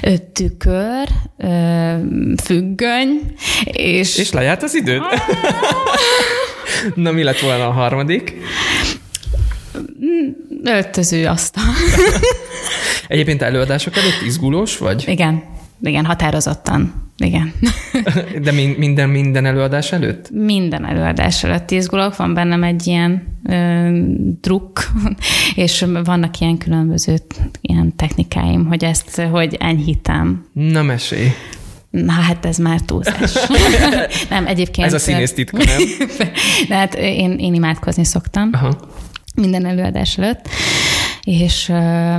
Ö, 0.02 0.18
Tükör, 0.34 1.08
ö, 1.38 1.96
függöny, 2.44 3.34
és... 3.64 4.18
És 4.18 4.32
lejárt 4.32 4.64
az 4.64 4.76
időd? 4.76 5.02
Na, 6.96 7.12
mi 7.12 7.24
lett 7.24 7.40
volna 7.40 7.68
a 7.68 7.72
harmadik? 7.72 8.36
Öltöző 10.64 11.26
asztal. 11.26 11.64
Egyébként 13.08 13.42
előadások 13.42 13.98
előtt 13.98 14.22
izgulós 14.26 14.78
vagy? 14.78 15.04
Igen, 15.08 15.44
igen, 15.82 16.06
határozottan. 16.06 16.94
Igen. 17.18 17.54
De 18.44 18.52
min- 18.52 18.78
minden, 18.78 19.10
minden 19.10 19.46
előadás 19.46 19.92
előtt? 19.92 20.30
Minden 20.32 20.86
előadás 20.86 21.44
előtt 21.44 21.72
izgulok, 21.72 22.16
van 22.16 22.34
bennem 22.34 22.64
egy 22.64 22.88
ilyen 22.88 23.40
ö, 23.50 23.90
drukk, 24.42 24.80
és 25.56 25.86
vannak 26.04 26.40
ilyen 26.40 26.58
különböző 26.58 27.16
ilyen 27.62 27.96
technikáim, 27.96 28.66
hogy 28.66 28.84
ezt, 28.84 29.22
hogy 29.22 29.56
enyhítem. 29.60 30.46
Na, 30.54 30.82
mesélj. 30.82 31.28
Na 31.90 32.12
hát 32.12 32.46
ez 32.46 32.58
már 32.58 32.80
túlzás. 32.82 33.34
nem, 34.30 34.48
egyébként... 34.48 34.88
Ez 34.88 34.94
a 34.94 35.00
színész 35.00 35.34
titka, 35.34 35.58
nem? 35.58 35.82
De 36.68 36.76
hát 36.76 36.94
én, 36.96 37.32
én 37.32 37.54
imádkozni 37.54 38.04
szoktam. 38.04 38.50
Aha. 38.52 38.78
Minden 39.36 39.66
előadás 39.66 40.18
előtt, 40.18 40.50
és 41.24 41.68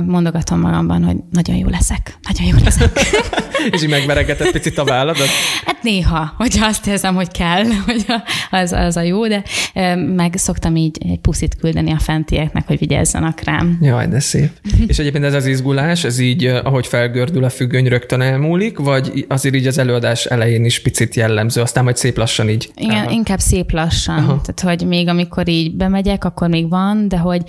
mondogatom 0.05 0.59
magamban, 0.59 1.03
hogy 1.03 1.15
nagyon 1.31 1.55
jó 1.55 1.67
leszek, 1.67 2.17
nagyon 2.27 2.57
jó 2.57 2.63
leszek. 2.63 2.99
És 3.71 3.83
így 3.83 3.89
megveregetett 3.89 4.51
picit 4.51 4.77
a 4.77 4.83
válladat? 4.83 5.27
Hát 5.65 5.83
néha, 5.83 6.33
hogyha 6.37 6.65
azt 6.65 6.87
érzem, 6.87 7.15
hogy 7.15 7.31
kell, 7.31 7.63
hogy 7.85 8.05
az, 8.51 8.71
az 8.71 8.97
a 8.97 9.01
jó, 9.01 9.27
de 9.27 9.43
meg 10.15 10.33
szoktam 10.35 10.75
így 10.75 10.97
egy 11.09 11.19
puszit 11.19 11.55
küldeni 11.55 11.91
a 11.91 11.99
fentieknek, 11.99 12.67
hogy 12.67 12.79
vigyázzanak 12.79 13.41
rám. 13.41 13.77
Jaj, 13.81 14.07
de 14.07 14.19
szép. 14.19 14.49
És 14.87 14.99
egyébként 14.99 15.23
ez 15.23 15.33
az 15.33 15.45
izgulás, 15.45 16.03
ez 16.03 16.19
így, 16.19 16.45
ahogy 16.45 16.87
felgördül 16.87 17.43
a 17.43 17.49
függöny, 17.49 17.87
rögtön 17.87 18.21
elmúlik, 18.21 18.77
vagy 18.77 19.25
azért 19.27 19.55
így 19.55 19.67
az 19.67 19.77
előadás 19.77 20.25
elején 20.25 20.65
is 20.65 20.79
picit 20.79 21.15
jellemző, 21.15 21.61
aztán 21.61 21.83
majd 21.83 21.97
szép 21.97 22.17
lassan 22.17 22.49
így. 22.49 22.71
Igen, 22.75 22.95
elvan? 22.95 23.13
inkább 23.13 23.39
szép 23.39 23.71
lassan. 23.71 24.17
Aha. 24.17 24.41
Tehát, 24.41 24.77
hogy 24.77 24.87
még 24.87 25.07
amikor 25.07 25.47
így 25.47 25.75
bemegyek, 25.75 26.23
akkor 26.23 26.47
még 26.47 26.69
van, 26.69 27.07
de 27.07 27.17
hogy, 27.17 27.43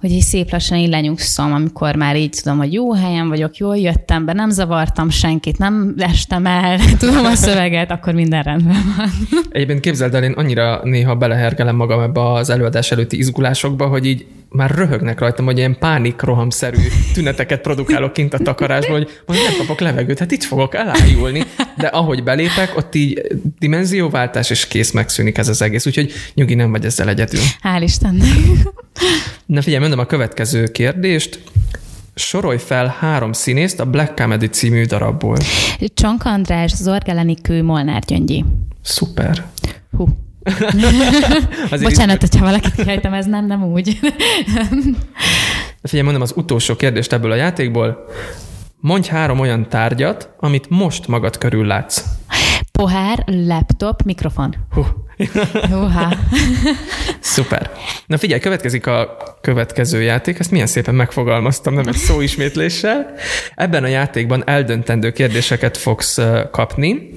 hogy 0.00 0.10
így 0.10 0.22
szép 0.22 0.50
lassan 0.50 0.78
így 0.78 0.88
lenyugszom, 0.88 1.52
amikor 1.52 1.94
már 1.94 2.16
így 2.16 2.38
tudom, 2.42 2.58
hogy 2.58 2.72
jó 2.72 2.94
helyen 2.94 3.28
vagyok, 3.28 3.56
jól 3.56 3.76
jöttem 3.76 4.24
be, 4.24 4.32
nem 4.32 4.50
zavartam 4.50 5.10
senkit, 5.10 5.58
nem 5.58 5.94
estem 5.98 6.46
el, 6.46 6.78
tudom 6.98 7.24
a 7.24 7.34
szöveget, 7.34 7.90
akkor 7.90 8.14
minden 8.14 8.42
rendben 8.42 8.94
van. 8.96 9.10
Egyébként 9.50 9.80
képzeld 9.80 10.14
el, 10.14 10.22
én 10.22 10.32
annyira 10.32 10.80
néha 10.82 11.16
belehergelem 11.16 11.76
magam 11.76 12.00
ebbe 12.00 12.32
az 12.32 12.50
előadás 12.50 12.90
előtti 12.90 13.18
izgulásokba, 13.18 13.86
hogy 13.86 14.06
így 14.06 14.26
már 14.50 14.70
röhögnek 14.70 15.20
rajtam, 15.20 15.44
hogy 15.44 15.58
ilyen 15.58 15.78
pánikrohamszerű 15.78 16.78
tüneteket 17.12 17.60
produkálok 17.60 18.12
kint 18.12 18.34
a 18.34 18.38
takarásban, 18.38 18.96
hogy 18.96 19.08
majd 19.26 19.40
nem 19.48 19.58
kapok 19.58 19.80
levegőt, 19.80 20.18
hát 20.18 20.30
itt 20.30 20.42
fogok 20.42 20.74
elájulni. 20.74 21.42
De 21.76 21.86
ahogy 21.86 22.22
belépek, 22.22 22.76
ott 22.76 22.94
így 22.94 23.22
dimenzióváltás, 23.58 24.50
és 24.50 24.66
kész 24.66 24.90
megszűnik 24.90 25.38
ez 25.38 25.48
az 25.48 25.62
egész. 25.62 25.86
Úgyhogy 25.86 26.12
nyugi, 26.34 26.54
nem 26.54 26.70
vagy 26.70 26.84
ezzel 26.84 27.08
egyedül. 27.08 27.40
Hál' 27.62 27.80
Istennek. 27.82 28.28
Na 29.46 29.62
figyelj, 29.62 29.80
mondom 29.80 29.98
a 29.98 30.06
következő 30.06 30.66
kérdést. 30.66 31.40
Sorolj 32.14 32.58
fel 32.58 32.96
három 32.98 33.32
színészt 33.32 33.80
a 33.80 33.84
Black 33.84 34.14
Comedy 34.14 34.46
című 34.46 34.84
darabból. 34.84 35.36
Csonka 35.94 36.30
András, 36.30 36.72
Zorg 36.74 37.08
Elenikő, 37.08 37.62
Molnár 37.62 38.02
Gyöngyi. 38.04 38.44
Szuper. 38.82 39.44
Hú. 39.96 40.08
Bocsánat, 41.82 42.20
hogyha 42.20 42.44
valakit 42.44 42.74
kihelytem, 42.74 43.12
ez 43.12 43.26
nem, 43.26 43.46
nem 43.46 43.64
úgy. 43.64 43.98
Figyelj, 45.82 46.04
mondom 46.04 46.22
az 46.22 46.32
utolsó 46.36 46.76
kérdést 46.76 47.12
ebből 47.12 47.30
a 47.30 47.34
játékból. 47.34 48.08
Mondj 48.80 49.08
három 49.08 49.38
olyan 49.38 49.68
tárgyat, 49.68 50.30
amit 50.38 50.70
most 50.70 51.08
magad 51.08 51.38
körül 51.38 51.66
látsz. 51.66 52.04
Pohár, 52.72 53.24
laptop, 53.26 54.02
mikrofon. 54.02 54.54
Hú, 54.70 54.86
Húha. 55.70 56.14
szuper. 57.20 57.70
Na 58.06 58.18
figyelj, 58.18 58.40
következik 58.40 58.86
a 58.86 59.16
következő 59.40 60.02
játék, 60.02 60.38
ezt 60.38 60.50
milyen 60.50 60.66
szépen 60.66 60.94
megfogalmaztam, 60.94 61.74
nem 61.74 61.88
egy 61.88 61.96
szóismétléssel. 61.96 63.14
Ebben 63.54 63.84
a 63.84 63.86
játékban 63.86 64.42
eldöntendő 64.46 65.12
kérdéseket 65.12 65.76
fogsz 65.76 66.18
kapni. 66.50 67.10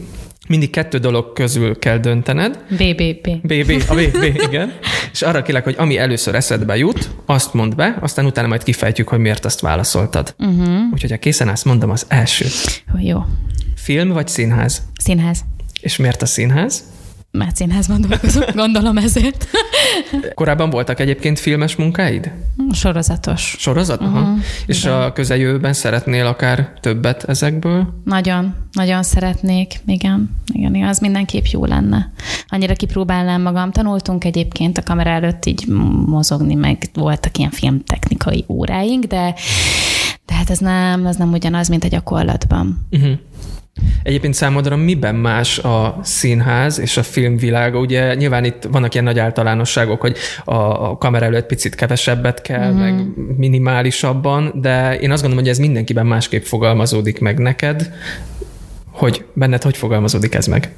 Mindig 0.48 0.70
kettő 0.70 0.98
dolog 0.98 1.34
közül 1.34 1.80
kell 1.80 1.98
döntened. 1.98 2.60
BBB. 2.70 3.28
BB, 3.42 3.84
a 3.88 3.94
BB, 3.94 4.24
igen. 4.24 4.74
És 5.12 5.22
arra 5.22 5.42
kérlek, 5.42 5.64
hogy 5.64 5.76
ami 5.78 5.98
először 5.98 6.36
eszedbe 6.36 6.78
jut, 6.78 7.10
azt 7.26 7.54
mondd 7.54 7.76
be, 7.76 7.98
aztán 8.02 8.26
utána 8.26 8.48
majd 8.48 8.64
kifejtjük, 8.64 9.08
hogy 9.08 9.20
miért 9.20 9.46
azt 9.46 9.60
válaszoltad. 9.60 10.36
Uh-huh. 10.40 10.80
Úgyhogy 10.94 11.12
ha 11.12 11.18
készen 11.18 11.50
állsz, 11.50 11.64
mondom 11.64 11.90
az 11.90 12.06
elsőt. 12.08 12.84
Jó. 13.00 13.26
Film 13.76 14.10
vagy 14.10 14.28
színház? 14.28 14.82
Színház. 15.04 15.44
És 15.82 15.98
miért 15.98 16.22
a 16.22 16.26
színház? 16.26 16.84
Mert 17.38 17.56
színházban 17.56 18.02
dolgozom, 18.02 18.44
gondolom 18.56 18.98
ezért. 18.98 19.48
Korábban 20.34 20.70
voltak 20.70 21.00
egyébként 21.00 21.40
filmes 21.40 21.75
munkáid? 21.75 22.32
Sorozatos. 22.72 23.56
Sorozat? 23.60 24.02
Uh-huh. 24.02 24.18
Aha. 24.18 24.36
És 24.66 24.86
a 24.86 25.13
közeljövőben 25.13 25.74
szeretnél 25.74 26.25
akár 26.25 26.74
többet 26.82 27.24
ezekből? 27.24 28.02
Nagyon, 28.04 28.56
nagyon 28.72 29.04
szeretnék. 29.04 29.80
Igen, 29.86 30.38
igen, 30.54 30.75
igen, 30.75 30.88
az 30.88 31.00
mindenképp 31.00 31.46
jó 31.46 31.66
lenne. 31.66 32.12
Annyira 32.48 32.74
kipróbálnám 32.74 33.42
magam. 33.42 33.72
Tanultunk 33.72 34.24
egyébként 34.24 34.78
a 34.78 34.84
kamera 34.84 35.10
előtt 35.10 35.46
így 35.46 35.68
mozogni, 36.06 36.54
meg 36.54 36.90
voltak 36.94 37.38
ilyen 37.38 37.52
filmtechnikai 37.52 38.46
óráink, 38.48 39.04
de, 39.04 39.36
de 40.25 40.34
hát 40.34 40.50
ez 40.50 40.60
nem, 40.60 41.06
ez 41.06 41.16
nem 41.16 41.32
ugyanaz, 41.32 41.68
mint 41.68 41.84
a 41.84 41.88
gyakorlatban. 41.88 42.88
Uh-huh. 42.92 43.12
Egyébként 44.03 44.34
számodra 44.34 44.75
miben 44.75 45.15
más 45.15 45.60
a 45.60 46.00
színház 46.03 46.80
és 46.80 46.98
a 46.98 47.03
filmvilága? 47.03 47.80
Ugye 47.80 48.15
nyilván 48.15 48.44
itt 48.44 48.63
vannak 48.72 48.94
ilyen 48.94 49.06
nagy 49.06 49.20
általánosságok, 49.20 50.01
hogy 50.01 50.18
a 50.46 50.98
kamera 50.98 51.25
előtt 51.25 51.46
picit 51.46 51.75
kevesebbet 51.75 52.42
kell, 52.42 52.72
mm. 52.72 52.77
meg 52.77 53.06
minimálisabban, 53.38 54.51
de 54.56 55.00
én 55.00 55.12
azt 55.12 55.22
gondolom, 55.22 55.44
hogy 55.44 55.53
ez 55.53 55.60
mindenkiben 55.60 56.06
másképp 56.06 56.44
fogalmazódik 56.44 57.20
meg 57.20 57.38
neked. 57.39 57.92
Hogy 58.92 59.25
benned 59.34 59.63
hogy 59.63 59.77
fogalmazódik 59.77 60.36
ez 60.36 60.46
meg? 60.46 60.72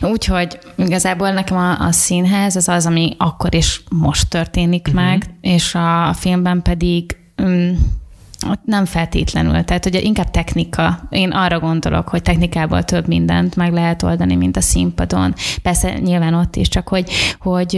Úgyhogy 0.00 0.58
igazából 0.76 1.30
nekem 1.30 1.56
a, 1.56 1.80
a 1.80 1.92
színház 1.92 2.56
az 2.56 2.68
az, 2.68 2.86
ami 2.86 3.14
akkor 3.18 3.54
is 3.54 3.82
most 3.90 4.28
történik 4.28 4.86
uh-huh. 4.88 5.04
meg, 5.04 5.22
és 5.40 5.74
a, 5.74 6.08
a 6.08 6.12
filmben 6.12 6.62
pedig 6.62 7.16
um, 7.42 7.98
ott 8.46 8.60
nem 8.64 8.84
feltétlenül, 8.84 9.64
tehát 9.64 9.86
ugye 9.86 10.00
inkább 10.00 10.30
technika. 10.30 11.06
Én 11.10 11.30
arra 11.30 11.58
gondolok, 11.58 12.08
hogy 12.08 12.22
technikából 12.22 12.82
több 12.82 13.06
mindent 13.06 13.56
meg 13.56 13.72
lehet 13.72 14.02
oldani, 14.02 14.36
mint 14.36 14.56
a 14.56 14.60
színpadon. 14.60 15.34
Persze 15.62 15.98
nyilván 15.98 16.34
ott 16.34 16.56
is, 16.56 16.68
csak 16.68 16.88
hogy, 16.88 17.10
hogy 17.40 17.76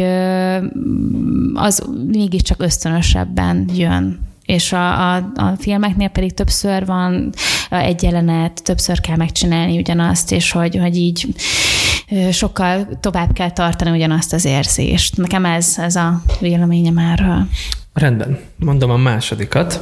az 1.54 1.88
mégiscsak 2.06 2.62
ösztönösebben 2.62 3.68
jön 3.74 4.28
és 4.50 4.72
a, 4.72 5.14
a, 5.14 5.16
a 5.34 5.54
filmeknél 5.58 6.08
pedig 6.08 6.34
többször 6.34 6.86
van 6.86 7.32
egy 7.70 8.02
jelenet, 8.02 8.62
többször 8.62 9.00
kell 9.00 9.16
megcsinálni 9.16 9.78
ugyanazt, 9.78 10.32
és 10.32 10.52
hogy, 10.52 10.76
hogy 10.76 10.96
így 10.96 11.26
sokkal 12.30 12.88
tovább 13.00 13.32
kell 13.32 13.50
tartani 13.50 13.96
ugyanazt 13.96 14.32
az 14.32 14.44
érzést. 14.44 15.16
Nekem 15.16 15.44
ez, 15.44 15.74
ez 15.78 15.96
a 15.96 16.22
véleményem 16.40 16.98
erről. 16.98 17.46
Rendben. 17.92 18.38
Mondom 18.56 18.90
a 18.90 18.96
másodikat. 18.96 19.80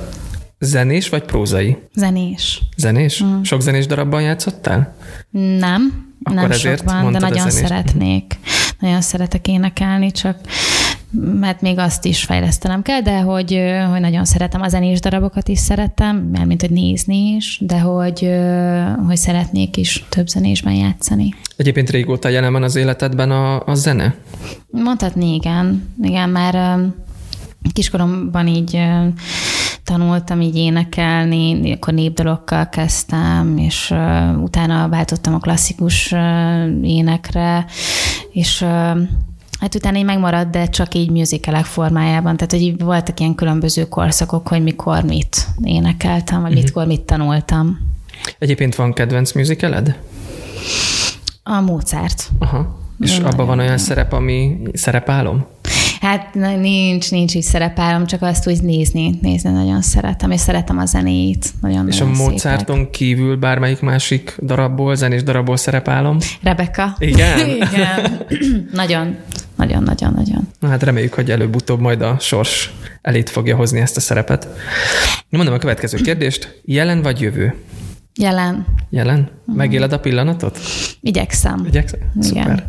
Zenés 0.59 1.09
vagy 1.09 1.23
prózai? 1.23 1.77
Zenés. 1.95 2.63
Zenés? 2.77 3.25
Mm. 3.25 3.43
Sok 3.43 3.61
zenés 3.61 3.87
darabban 3.87 4.23
játszottál? 4.23 4.97
Nem, 5.31 6.13
Akkor 6.23 6.49
nem 6.49 6.53
sokban, 6.59 7.13
de 7.13 7.19
nagyon 7.19 7.51
szeretnék. 7.51 8.39
Nagyon 8.79 9.01
szeretek 9.01 9.49
énekelni, 9.49 10.11
csak 10.11 10.37
mert 11.41 11.61
még 11.61 11.79
azt 11.79 12.05
is 12.05 12.25
fejlesztenem 12.25 12.83
kell, 12.83 13.01
de 13.01 13.21
hogy, 13.21 13.61
hogy 13.91 14.01
nagyon 14.01 14.25
szeretem 14.25 14.61
a 14.61 14.69
zenés 14.69 15.01
darabokat 15.01 15.49
is 15.49 15.59
szeretem, 15.59 16.17
mert 16.17 16.47
mint 16.47 16.61
hogy 16.61 16.71
nézni 16.71 17.35
is, 17.35 17.59
de 17.63 17.81
hogy, 17.81 18.31
hogy 19.07 19.17
szeretnék 19.17 19.77
is 19.77 20.05
több 20.09 20.27
zenésben 20.27 20.75
játszani. 20.75 21.35
Egyébként 21.57 21.91
régóta 21.91 22.29
jelen 22.29 22.53
van 22.53 22.63
az 22.63 22.77
életedben 22.77 23.31
a, 23.31 23.67
a 23.67 23.75
zene? 23.75 24.15
Mondhatni 24.71 25.35
igen. 25.35 25.89
Igen, 26.03 26.29
már 26.29 26.79
kiskoromban 27.73 28.47
így 28.47 28.79
tanultam 29.89 30.41
így 30.41 30.57
énekelni, 30.57 31.73
akkor 31.73 31.95
népdalokkal 31.95 32.69
kezdtem, 32.69 33.59
és 33.59 33.91
uh, 33.91 34.43
utána 34.43 34.89
váltottam 34.89 35.35
a 35.35 35.39
klasszikus 35.39 36.13
uh, 36.13 36.19
énekre, 36.83 37.67
és 38.33 38.61
uh, 38.61 39.01
Hát 39.61 39.75
utána 39.75 39.99
így 39.99 40.05
megmaradt, 40.05 40.51
de 40.51 40.69
csak 40.69 40.95
így 40.95 41.11
musicalek 41.11 41.65
formájában. 41.65 42.37
Tehát, 42.37 42.53
hogy 42.53 42.63
így 42.63 42.83
voltak 42.83 43.21
ilyen 43.21 43.35
különböző 43.35 43.89
korszakok, 43.89 44.49
hogy 44.49 44.63
mikor 44.63 45.03
mit 45.03 45.47
énekeltem, 45.63 46.41
vagy 46.41 46.51
uh-huh. 46.51 46.65
mikor 46.65 46.87
mit 46.87 47.01
tanultam. 47.01 47.79
Egyébként 48.39 48.75
van 48.75 48.93
kedvenc 48.93 49.33
musicaled? 49.33 49.99
A 51.43 51.61
Mozart. 51.61 52.31
Aha. 52.39 52.79
És 53.01 53.19
abban 53.19 53.47
van 53.47 53.59
olyan 53.59 53.79
szerep, 53.79 54.13
ami 54.13 54.59
szerepálom? 54.73 55.47
Hát 56.01 56.35
nincs, 56.35 57.11
nincs 57.11 57.35
így 57.35 57.43
szerepálom, 57.43 58.07
csak 58.07 58.23
azt 58.23 58.49
úgy 58.49 58.63
nézni, 58.63 59.19
nézni 59.23 59.51
nagyon 59.51 59.83
szeretem, 59.83 60.31
és 60.31 60.41
szeretem 60.41 60.79
a 60.79 60.85
zenét. 60.87 61.53
Nagyon, 61.61 61.89
és 61.89 61.99
nagyon 61.99 62.15
a 62.15 62.17
Mozarton 62.17 62.77
szépek. 62.77 62.91
kívül 62.91 63.37
bármelyik 63.37 63.81
másik 63.81 64.37
darabból, 64.43 64.95
zenés 64.95 65.23
darabból 65.23 65.57
szerepálom? 65.57 66.17
Rebecca. 66.43 66.97
Igen? 66.99 67.49
Igen. 67.73 68.21
nagyon, 68.73 69.17
nagyon, 69.57 69.83
nagyon, 69.83 70.13
nagyon. 70.13 70.49
Na 70.61 70.69
hát 70.69 70.83
reméljük, 70.83 71.15
hogy 71.15 71.31
előbb-utóbb 71.31 71.81
majd 71.81 72.03
a 72.03 72.17
sors 72.21 72.73
elét 73.03 73.31
fogja 73.31 73.57
hozni 73.57 73.81
ezt 73.81 73.97
a 73.97 74.01
szerepet. 74.01 74.49
Mondom 75.29 75.55
a 75.55 75.59
következő 75.59 75.99
kérdést. 75.99 76.61
Jelen 76.65 77.03
vagy 77.03 77.21
jövő? 77.21 77.55
Jelen. 78.21 78.67
Jelen? 78.91 79.31
Megéled 79.45 79.93
a 79.93 79.99
pillanatot? 80.01 80.59
Igyekszem. 81.01 81.65
Igyekszem? 81.67 81.99
Szuper. 82.21 82.67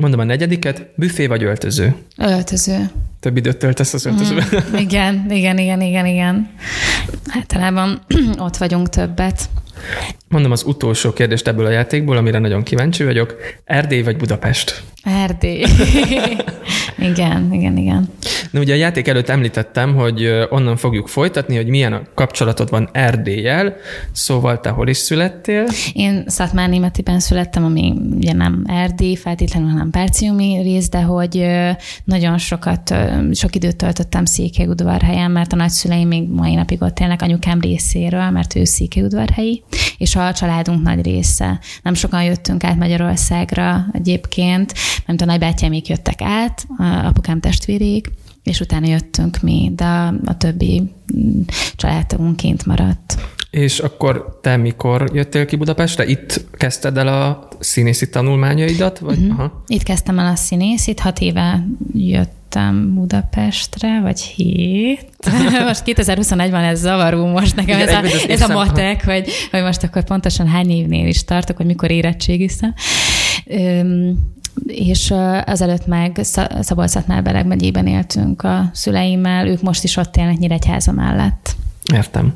Mondom 0.00 0.20
a 0.20 0.24
negyediket, 0.24 0.86
büfé 0.96 1.26
vagy 1.26 1.42
öltöző? 1.42 1.94
Öltöző. 2.16 2.90
Több 3.20 3.36
időt 3.36 3.56
töltesz 3.56 3.94
az 3.94 4.06
öltözőben? 4.06 4.46
Mm, 4.70 4.76
igen, 4.76 5.26
igen, 5.30 5.58
igen, 5.58 5.80
igen, 5.80 6.06
igen. 6.06 6.50
Általában 7.28 8.00
ott 8.38 8.56
vagyunk 8.56 8.88
többet. 8.88 9.48
Mondom 10.28 10.52
az 10.52 10.62
utolsó 10.62 11.12
kérdést 11.12 11.48
ebből 11.48 11.66
a 11.66 11.70
játékból, 11.70 12.16
amire 12.16 12.38
nagyon 12.38 12.62
kíváncsi 12.62 13.04
vagyok. 13.04 13.36
Erdély 13.64 14.02
vagy 14.02 14.16
Budapest? 14.16 14.82
Erdély. 15.02 15.64
igen, 17.10 17.52
igen, 17.52 17.76
igen. 17.76 18.08
Na 18.50 18.60
ugye 18.60 18.72
a 18.72 18.76
játék 18.76 19.08
előtt 19.08 19.28
említettem, 19.28 19.94
hogy 19.94 20.46
onnan 20.50 20.76
fogjuk 20.76 21.08
folytatni, 21.08 21.56
hogy 21.56 21.66
milyen 21.66 21.92
a 21.92 22.02
kapcsolatod 22.14 22.70
van 22.70 22.88
Erdélyel, 22.92 23.76
szóval 24.12 24.60
te 24.60 24.68
hol 24.68 24.88
is 24.88 24.96
születtél? 24.96 25.66
Én 25.92 26.24
Szatmár 26.26 26.68
Németiben 26.68 27.20
születtem, 27.20 27.64
ami 27.64 27.94
ugye 28.16 28.32
nem 28.32 28.64
Erdély, 28.66 29.14
feltétlenül 29.14 29.72
nem 29.72 29.90
Perciumi 29.90 30.60
rész, 30.62 30.88
de 30.88 31.02
hogy 31.02 31.46
nagyon 32.04 32.38
sokat, 32.38 32.94
sok 33.32 33.54
időt 33.54 33.76
töltöttem 33.76 34.24
Székelyudvarhelyen, 34.24 35.30
mert 35.30 35.52
a 35.52 35.56
nagyszüleim 35.56 36.08
még 36.08 36.28
mai 36.28 36.54
napig 36.54 36.82
ott 36.82 37.00
élnek 37.00 37.22
anyukám 37.22 37.60
részéről, 37.60 38.30
mert 38.30 38.56
ő 38.56 38.64
Székelyudvarhelyi, 38.64 39.62
és 39.98 40.16
a 40.16 40.32
családunk 40.32 40.82
nagy 40.82 41.02
része. 41.02 41.60
Nem 41.82 41.94
sokan 41.94 42.22
jöttünk 42.22 42.64
át 42.64 42.76
Magyarországra 42.76 43.86
egyébként, 43.92 44.74
mert 45.06 45.20
a 45.20 45.24
nagybátyámék 45.24 45.88
jöttek 45.88 46.22
át, 46.22 46.66
apukám 47.04 47.40
testvérék, 47.40 48.10
és 48.42 48.60
utána 48.60 48.86
jöttünk 48.86 49.40
mi, 49.40 49.72
de 49.74 49.84
a, 50.24 50.36
többi 50.38 50.92
mm, 51.16 51.40
családtagunként 51.76 52.66
maradt. 52.66 53.16
És 53.50 53.78
akkor 53.78 54.38
te 54.42 54.56
mikor 54.56 55.10
jöttél 55.12 55.46
ki 55.46 55.56
Budapestre? 55.56 56.06
Itt 56.06 56.44
kezdted 56.52 56.96
el 56.96 57.08
a 57.08 57.48
színészi 57.58 58.08
tanulmányaidat? 58.08 58.98
Vagy? 58.98 59.18
Uh-huh. 59.18 59.38
Aha. 59.38 59.62
Itt 59.66 59.82
kezdtem 59.82 60.18
el 60.18 60.32
a 60.32 60.36
színészit, 60.36 61.00
hat 61.00 61.20
éve 61.20 61.66
jöttem 62.46 62.94
Budapestre, 62.94 64.00
vagy 64.00 64.20
hét. 64.20 65.06
most 65.66 65.82
2021 65.82 66.50
van 66.50 66.62
ez 66.62 66.80
zavaró 66.80 67.26
most 67.26 67.56
nekem, 67.56 67.78
Igen, 67.78 68.04
ez, 68.04 68.12
a, 68.12 68.30
ez 68.30 68.50
a 68.50 68.52
matek, 68.52 69.04
hogy, 69.04 69.30
hogy 69.50 69.62
most 69.62 69.82
akkor 69.82 70.04
pontosan 70.04 70.48
hány 70.48 70.70
évnél 70.70 71.06
is 71.06 71.24
tartok, 71.24 71.56
hogy 71.56 71.66
mikor 71.66 71.90
érettségiztem 71.90 72.74
és 74.66 75.10
ezelőtt 75.44 75.86
meg 75.86 76.20
Szabolcs-Szatmár-Bereg 76.60 77.46
megyében 77.46 77.86
éltünk 77.86 78.42
a 78.42 78.70
szüleimmel, 78.72 79.46
ők 79.46 79.62
most 79.62 79.84
is 79.84 79.96
ott 79.96 80.16
élnek 80.16 80.38
Nyíregyháza 80.38 80.92
mellett. 80.92 81.55
Értem. 81.94 82.34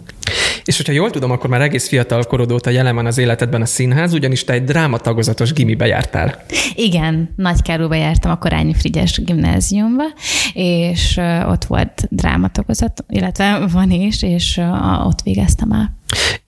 És 0.64 0.76
hogyha 0.76 0.92
jól 0.92 1.10
tudom, 1.10 1.30
akkor 1.30 1.50
már 1.50 1.60
egész 1.60 1.88
fiatal 1.88 2.24
korod 2.24 2.52
óta 2.52 2.70
jelen 2.70 2.94
van 2.94 3.06
az 3.06 3.18
életedben 3.18 3.60
a 3.60 3.64
színház, 3.64 4.12
ugyanis 4.12 4.44
te 4.44 4.52
egy 4.52 4.64
drámatagozatos 4.64 5.52
gimibe 5.52 5.86
jártál. 5.86 6.44
Igen, 6.74 7.32
Nagykáróba 7.36 7.94
jártam 7.94 8.30
a 8.30 8.38
Korányi 8.38 8.74
Frigyes 8.74 9.24
gimnáziumba, 9.24 10.04
és 10.52 11.20
ott 11.48 11.64
volt 11.64 12.06
drámatagozat, 12.10 13.04
illetve 13.08 13.66
van 13.72 13.90
is, 13.90 14.22
és 14.22 14.60
ott 15.04 15.22
végeztem 15.22 15.72
el. 15.72 15.98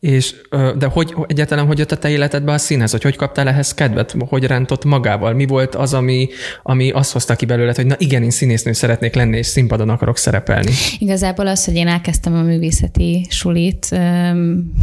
És, 0.00 0.34
de 0.78 0.86
hogy 0.86 1.14
egyáltalán 1.26 1.66
hogy 1.66 1.78
jött 1.78 1.92
a 1.92 1.96
te 1.96 2.10
életedbe 2.10 2.52
a 2.52 2.58
színhez, 2.58 2.90
hogy 2.90 3.02
hogy 3.02 3.16
kaptál 3.16 3.48
ehhez 3.48 3.74
kedvet, 3.74 4.14
hogy 4.28 4.44
rántott 4.44 4.84
magával? 4.84 5.32
Mi 5.34 5.46
volt 5.46 5.74
az, 5.74 5.94
ami, 5.94 6.28
ami 6.62 6.90
azt 6.90 7.12
hozta 7.12 7.36
ki 7.36 7.44
belőled, 7.44 7.76
hogy 7.76 7.86
na 7.86 7.94
igen, 7.98 8.22
én 8.22 8.30
színésznő 8.30 8.72
szeretnék 8.72 9.14
lenni, 9.14 9.36
és 9.36 9.46
színpadon 9.46 9.88
akarok 9.88 10.18
szerepelni? 10.18 10.70
Igazából 10.98 11.46
az, 11.46 11.64
hogy 11.64 11.74
én 11.74 11.88
elkezdtem 11.88 12.34
a 12.34 12.42
művészeti 12.42 13.26
sulit, 13.30 13.88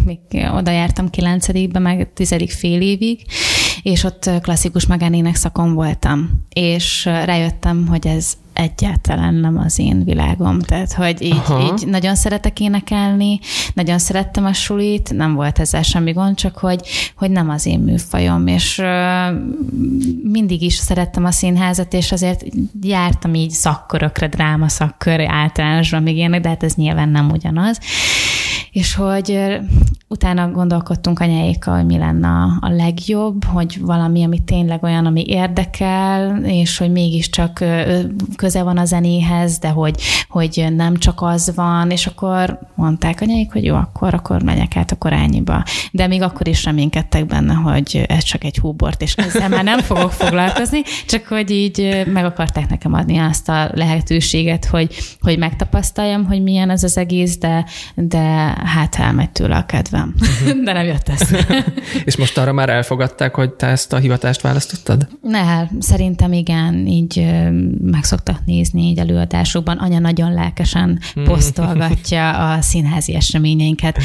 még 0.05 0.19
oda 0.55 0.71
jártam 0.71 1.09
kilencedikbe, 1.09 1.79
meg 1.79 2.09
tizedik 2.13 2.51
fél 2.51 2.81
évig, 2.81 3.19
és 3.81 4.03
ott 4.03 4.29
klasszikus 4.41 4.85
magánének 4.85 5.35
szakon 5.35 5.73
voltam, 5.73 6.29
és 6.49 7.05
rájöttem, 7.05 7.87
hogy 7.87 8.07
ez 8.07 8.33
egyáltalán 8.59 9.33
nem 9.33 9.57
az 9.57 9.79
én 9.79 10.03
világom. 10.03 10.59
Tehát, 10.59 10.93
hogy 10.93 11.21
így, 11.21 11.41
így 11.63 11.87
nagyon 11.87 12.15
szeretek 12.15 12.59
énekelni, 12.59 13.39
nagyon 13.73 13.99
szerettem 13.99 14.45
a 14.45 14.53
sulit, 14.53 15.13
nem 15.13 15.33
volt 15.33 15.59
ezzel 15.59 15.81
semmi 15.81 16.11
gond, 16.11 16.35
csak 16.35 16.57
hogy, 16.57 16.87
hogy 17.15 17.31
nem 17.31 17.49
az 17.49 17.65
én 17.65 17.79
műfajom, 17.79 18.47
és 18.47 18.77
uh, 18.77 18.87
mindig 20.23 20.61
is 20.61 20.73
szerettem 20.73 21.25
a 21.25 21.31
színházat, 21.31 21.93
és 21.93 22.11
azért 22.11 22.43
jártam 22.81 23.33
így 23.33 23.51
szakkörökre, 23.51 24.27
dráma 24.27 24.67
szakkör 24.67 25.19
általánosban 25.27 26.03
még 26.03 26.15
ilyenek, 26.15 26.41
de 26.41 26.49
hát 26.49 26.63
ez 26.63 26.73
nyilván 26.73 27.09
nem 27.09 27.29
ugyanaz 27.29 27.79
és 28.71 28.95
hogy 28.95 29.59
utána 30.07 30.51
gondolkodtunk 30.51 31.19
anyáékkal, 31.19 31.75
hogy 31.75 31.85
mi 31.85 31.97
lenne 31.97 32.27
a 32.59 32.69
legjobb, 32.69 33.43
hogy 33.43 33.79
valami, 33.81 34.23
ami 34.23 34.43
tényleg 34.43 34.83
olyan, 34.83 35.05
ami 35.05 35.23
érdekel, 35.27 36.43
és 36.43 36.77
hogy 36.77 36.91
mégiscsak 36.91 37.63
köze 38.35 38.63
van 38.63 38.77
a 38.77 38.85
zenéhez, 38.85 39.57
de 39.57 39.69
hogy, 39.69 40.01
hogy 40.29 40.67
nem 40.75 40.97
csak 40.97 41.21
az 41.21 41.51
van, 41.55 41.91
és 41.91 42.07
akkor 42.07 42.59
mondták 42.75 43.21
anyáik, 43.21 43.51
hogy 43.51 43.63
jó, 43.63 43.75
akkor, 43.75 44.13
akkor 44.13 44.41
megyek 44.41 44.75
át 44.75 44.91
a 44.91 44.95
korányiba. 44.95 45.63
De 45.91 46.07
még 46.07 46.21
akkor 46.21 46.47
is 46.47 46.63
reménykedtek 46.63 47.25
benne, 47.25 47.53
hogy 47.53 48.05
ez 48.07 48.23
csak 48.23 48.43
egy 48.43 48.57
húbort, 48.57 49.01
és 49.01 49.15
ezzel 49.15 49.49
már 49.49 49.63
nem 49.63 49.79
fogok 49.79 50.11
foglalkozni, 50.11 50.81
csak 51.07 51.25
hogy 51.25 51.51
így 51.51 52.03
meg 52.13 52.25
akarták 52.25 52.69
nekem 52.69 52.93
adni 52.93 53.17
azt 53.17 53.49
a 53.49 53.69
lehetőséget, 53.73 54.65
hogy, 54.65 54.95
hogy 55.21 55.37
megtapasztaljam, 55.37 56.25
hogy 56.25 56.43
milyen 56.43 56.69
ez 56.69 56.83
az 56.83 56.97
egész, 56.97 57.37
de, 57.37 57.65
de 57.95 58.57
hát 58.69 58.95
elmegy 58.95 59.29
tőle 59.29 59.55
a 59.55 59.65
kedvem. 59.65 60.15
Uh-huh. 60.19 60.63
De 60.65 60.73
nem 60.73 60.85
jött 60.85 61.09
ez. 61.09 61.29
és 62.05 62.17
most 62.17 62.37
arra 62.37 62.53
már 62.53 62.69
elfogadták, 62.69 63.35
hogy 63.35 63.49
te 63.49 63.67
ezt 63.67 63.93
a 63.93 63.97
hivatást 63.97 64.41
választottad? 64.41 65.07
Ne, 65.21 65.63
szerintem 65.79 66.33
igen, 66.33 66.87
így 66.87 67.25
meg 67.81 68.03
szoktak 68.03 68.45
nézni 68.45 68.81
így 68.81 68.99
előadásokban. 68.99 69.77
Anya 69.77 69.99
nagyon 69.99 70.33
lelkesen 70.33 70.99
mhm. 71.15 71.25
posztolgatja 71.25 72.29
a 72.51 72.61
színházi 72.61 73.15
eseményeinket 73.15 73.97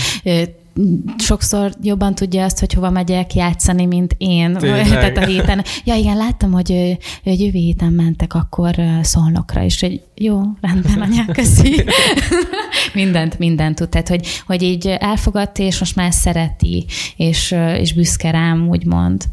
sokszor 1.18 1.72
jobban 1.82 2.14
tudja 2.14 2.44
azt, 2.44 2.58
hogy 2.58 2.72
hova 2.72 2.90
megyek 2.90 3.34
játszani, 3.34 3.86
mint 3.86 4.14
én. 4.18 4.54
Tényleg. 4.54 4.88
Tehát 4.88 5.16
a 5.16 5.24
héten. 5.26 5.64
Ja 5.84 5.94
igen, 5.94 6.16
láttam, 6.16 6.52
hogy, 6.52 6.98
hogy 7.22 7.40
jövő 7.40 7.58
héten 7.58 7.92
mentek 7.92 8.34
akkor 8.34 8.74
szolnokra, 9.02 9.62
és 9.62 9.80
hogy 9.80 10.02
jó, 10.14 10.40
rendben, 10.60 11.00
anyák, 11.10 11.32
köszi. 11.32 11.84
mindent, 12.94 13.38
mindent 13.38 13.76
tud. 13.76 13.88
Tehát, 13.88 14.08
hogy, 14.08 14.26
hogy 14.46 14.62
így 14.62 14.86
elfogadta, 14.86 15.62
és 15.62 15.78
most 15.78 15.96
már 15.96 16.12
szereti, 16.12 16.84
és, 17.16 17.54
és 17.78 17.92
büszke 17.92 18.30
rám, 18.30 18.68
úgymond. 18.68 19.24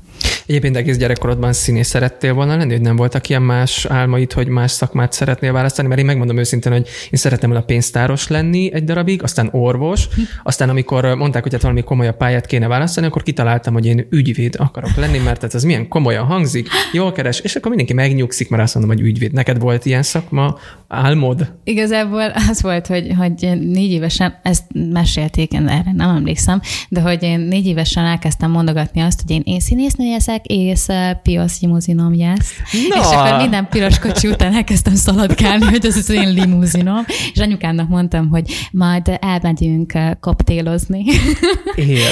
Egyébként 0.46 0.76
egész 0.76 0.98
gyerekkorodban 0.98 1.54
színész 1.54 1.88
szerettél 1.88 2.34
volna 2.34 2.56
lenni, 2.56 2.72
hogy 2.72 2.82
nem 2.82 2.96
voltak 2.96 3.30
ilyen 3.30 3.42
más 3.42 3.86
álmaid, 3.86 4.32
hogy 4.32 4.48
más 4.48 4.72
szakmát 4.72 5.14
szeretnél 5.14 5.52
választani, 5.52 5.88
mert 5.88 6.00
én 6.00 6.06
megmondom 6.06 6.38
őszintén, 6.38 6.72
hogy 6.72 6.88
én 6.88 7.20
szeretem 7.20 7.50
volna 7.50 7.66
pénztáros 7.66 8.28
lenni 8.28 8.74
egy 8.74 8.84
darabig, 8.84 9.24
aztán 9.24 9.50
orvos, 9.52 10.08
aztán 10.44 10.70
amikor 10.70 11.16
mondták, 11.16 11.44
hogy 11.44 11.52
hát 11.52 11.62
valami 11.62 11.82
komolyabb 11.82 12.18
pályát 12.18 12.46
kéne 12.46 12.68
választani, 12.68 13.08
akkor 13.08 13.24
kitaláltam, 13.24 13.74
hogy 13.74 13.86
én 13.86 14.08
ügyvéd 14.10 14.56
akarok 14.58 14.96
lenni, 14.96 15.18
mert 15.18 15.54
ez 15.54 15.64
milyen 15.64 15.88
komolyan 15.88 16.26
hangzik, 16.26 16.68
jól 16.94 17.12
keres, 17.12 17.40
és 17.40 17.56
akkor 17.56 17.68
mindenki 17.68 17.94
megnyugszik, 17.94 18.50
mert 18.50 18.64
azt 18.64 18.76
mondom, 18.76 18.96
hogy 18.96 19.06
ügyvéd. 19.06 19.34
Neked 19.34 19.60
volt 19.60 19.86
ilyen 19.86 20.04
szakma, 20.04 20.58
álmod? 20.88 21.54
Igazából 21.64 22.32
az 22.50 22.62
volt, 22.62 22.88
hogy, 22.88 23.14
hogy 23.18 23.60
négy 23.60 23.92
évesen, 23.92 24.40
ezt 24.44 24.64
mesélték, 24.92 25.54
erre 25.54 25.92
nem 25.96 26.16
emlékszem, 26.16 26.62
de 26.90 27.02
hogy 27.02 27.24
én 27.24 27.40
négy 27.40 27.66
évesen 27.66 28.06
elkezdtem 28.06 28.52
mondogatni 28.52 29.02
azt, 29.02 29.22
hogy 29.22 29.32
én, 29.32 29.42
én 29.46 29.60
színésznő 29.60 30.06
leszek, 30.32 30.46
és 30.46 30.86
piros 31.24 31.60
limuzinom 31.62 32.18
lesz. 32.18 32.54
No. 32.90 33.02
És 33.02 33.06
akkor 33.06 33.38
minden 33.38 33.68
piros 33.70 34.00
kocsi 34.00 34.28
után 34.28 34.54
elkezdtem 34.54 34.96
szaladgálni, 34.96 35.66
hogy 35.66 35.86
ez 35.86 35.98
az 35.98 36.10
én 36.10 36.34
limuzinom, 36.34 37.06
és 37.34 37.40
anyukámnak 37.40 37.90
mondtam, 37.90 38.30
hogy 38.30 38.52
majd 38.72 39.18
elmegyünk 39.20 39.94
koptélozni. 40.20 41.04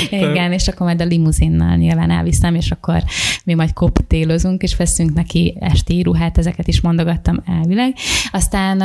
Igen, 0.10 0.52
és 0.52 0.68
akkor 0.68 0.86
majd 0.86 1.02
a 1.02 1.06
limuzinnal 1.06 1.76
nyilván 1.76 2.12
elviszem, 2.12 2.56
és 2.56 2.72
akkor 2.72 3.04
mi 3.44 3.54
majd 3.54 3.74
koptélozunk, 3.74 4.62
és 4.62 4.76
veszünk 4.76 5.14
neki 5.14 5.58
esti 5.60 6.02
ruhát, 6.02 6.38
ezeket 6.38 6.68
is 6.68 6.82
mondogattam 6.82 7.44
elvileg. 7.46 7.94
Aztán 8.32 8.82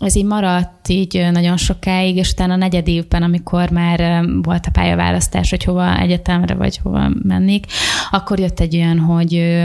ez 0.00 0.16
így 0.16 0.24
maradt 0.24 0.88
így 0.88 1.28
nagyon 1.32 1.56
sokáig, 1.56 2.16
és 2.16 2.30
utána 2.30 2.52
a 2.52 2.56
negyed 2.56 2.88
évben, 2.88 3.22
amikor 3.22 3.70
már 3.70 4.24
volt 4.42 4.66
a 4.66 4.70
pályaválasztás, 4.70 5.50
hogy 5.50 5.64
hova 5.64 5.98
egyetemre 5.98 6.54
vagy 6.54 6.78
hova 6.82 7.10
mennék, 7.22 7.66
akkor 8.10 8.38
jött 8.38 8.60
egy 8.60 8.76
olyan, 8.76 8.98
hogy 8.98 9.64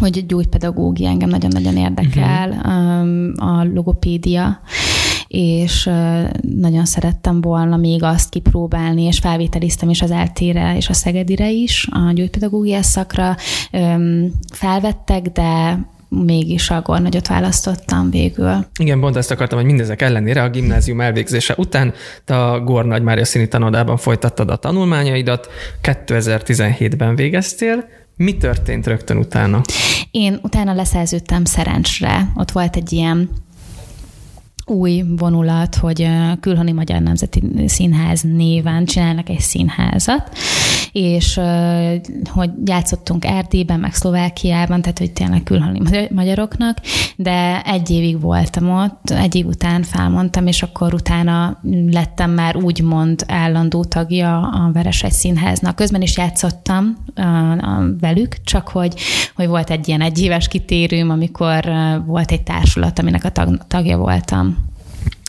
hogy 0.00 0.26
gyógypedagógia 0.26 1.08
engem 1.08 1.28
nagyon-nagyon 1.28 1.76
érdekel, 1.76 2.50
uh-huh. 2.50 3.58
a 3.58 3.64
logopédia, 3.64 4.60
és 5.28 5.90
nagyon 6.40 6.84
szerettem 6.84 7.40
volna 7.40 7.76
még 7.76 8.02
azt 8.02 8.28
kipróbálni, 8.28 9.02
és 9.02 9.18
felvételiztem 9.18 9.90
is 9.90 10.02
az 10.02 10.10
eltére 10.10 10.76
és 10.76 10.88
a 10.88 10.92
Szegedire 10.92 11.50
is, 11.50 11.88
a 11.90 12.12
gyógypedagógia 12.12 12.82
szakra. 12.82 13.36
Felvettek, 14.52 15.28
de 15.28 15.78
mégis 16.24 16.70
a 16.70 16.80
Gornagyot 16.80 17.26
választottam 17.28 18.10
végül. 18.10 18.66
Igen, 18.78 19.00
pont 19.00 19.16
ezt 19.16 19.30
akartam, 19.30 19.58
hogy 19.58 19.66
mindezek 19.66 20.02
ellenére 20.02 20.42
a 20.42 20.50
gimnázium 20.50 21.00
elvégzése 21.00 21.54
után 21.56 21.92
te 22.24 22.44
a 22.44 22.60
Gornagy 22.60 23.02
Mária 23.02 23.24
Színi 23.24 23.48
Tanodában 23.48 23.96
folytattad 23.96 24.50
a 24.50 24.56
tanulmányaidat, 24.56 25.48
2017-ben 25.82 27.14
végeztél, 27.14 27.88
mi 28.16 28.36
történt 28.36 28.86
rögtön 28.86 29.16
utána? 29.16 29.60
Én 30.10 30.38
utána 30.42 30.74
leszerződtem 30.74 31.44
Szerencsre. 31.44 32.32
Ott 32.34 32.50
volt 32.50 32.76
egy 32.76 32.92
ilyen 32.92 33.30
új 34.66 35.04
vonulat, 35.16 35.74
hogy 35.74 36.08
Külhoni 36.40 36.72
Magyar 36.72 37.00
Nemzeti 37.00 37.42
Színház 37.66 38.22
néven 38.22 38.84
csinálnak 38.84 39.28
egy 39.28 39.40
színházat, 39.40 40.30
és 40.92 41.40
hogy 42.24 42.50
játszottunk 42.64 43.24
Erdélyben, 43.24 43.80
meg 43.80 43.94
Szlovákiában, 43.94 44.82
tehát 44.82 44.98
hogy 44.98 45.12
tényleg 45.12 45.42
külhoni 45.42 46.08
magyaroknak, 46.10 46.78
de 47.16 47.62
egy 47.62 47.90
évig 47.90 48.20
voltam 48.20 48.70
ott, 48.70 49.10
egy 49.10 49.34
év 49.34 49.46
után 49.46 49.82
felmondtam, 49.82 50.46
és 50.46 50.62
akkor 50.62 50.94
utána 50.94 51.60
lettem 51.90 52.30
már 52.30 52.56
úgymond 52.56 53.24
állandó 53.28 53.84
tagja 53.84 54.40
a 54.40 54.70
Veresegy 54.72 55.12
Színháznak. 55.12 55.76
Közben 55.76 56.02
is 56.02 56.16
játszottam 56.16 56.96
velük, 58.00 58.36
csak 58.44 58.68
hogy, 58.68 58.94
hogy 59.36 59.46
volt 59.46 59.70
egy 59.70 59.88
ilyen 59.88 60.00
egyéves 60.00 60.48
kitérőm, 60.48 61.10
amikor 61.10 61.72
volt 62.06 62.30
egy 62.30 62.42
társulat, 62.42 62.98
aminek 62.98 63.24
a 63.24 63.30
tag, 63.30 63.66
tagja 63.68 63.96
voltam. 63.96 64.70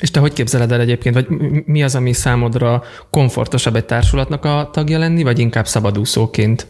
És 0.01 0.11
te 0.11 0.19
hogy 0.19 0.33
képzeled 0.33 0.71
el 0.71 0.79
egyébként, 0.79 1.15
vagy 1.15 1.27
mi 1.65 1.83
az, 1.83 1.95
ami 1.95 2.13
számodra 2.13 2.83
komfortosabb 3.09 3.75
egy 3.75 3.85
társulatnak 3.85 4.45
a 4.45 4.69
tagja 4.73 4.97
lenni, 4.97 5.23
vagy 5.23 5.39
inkább 5.39 5.67
szabadúszóként 5.67 6.67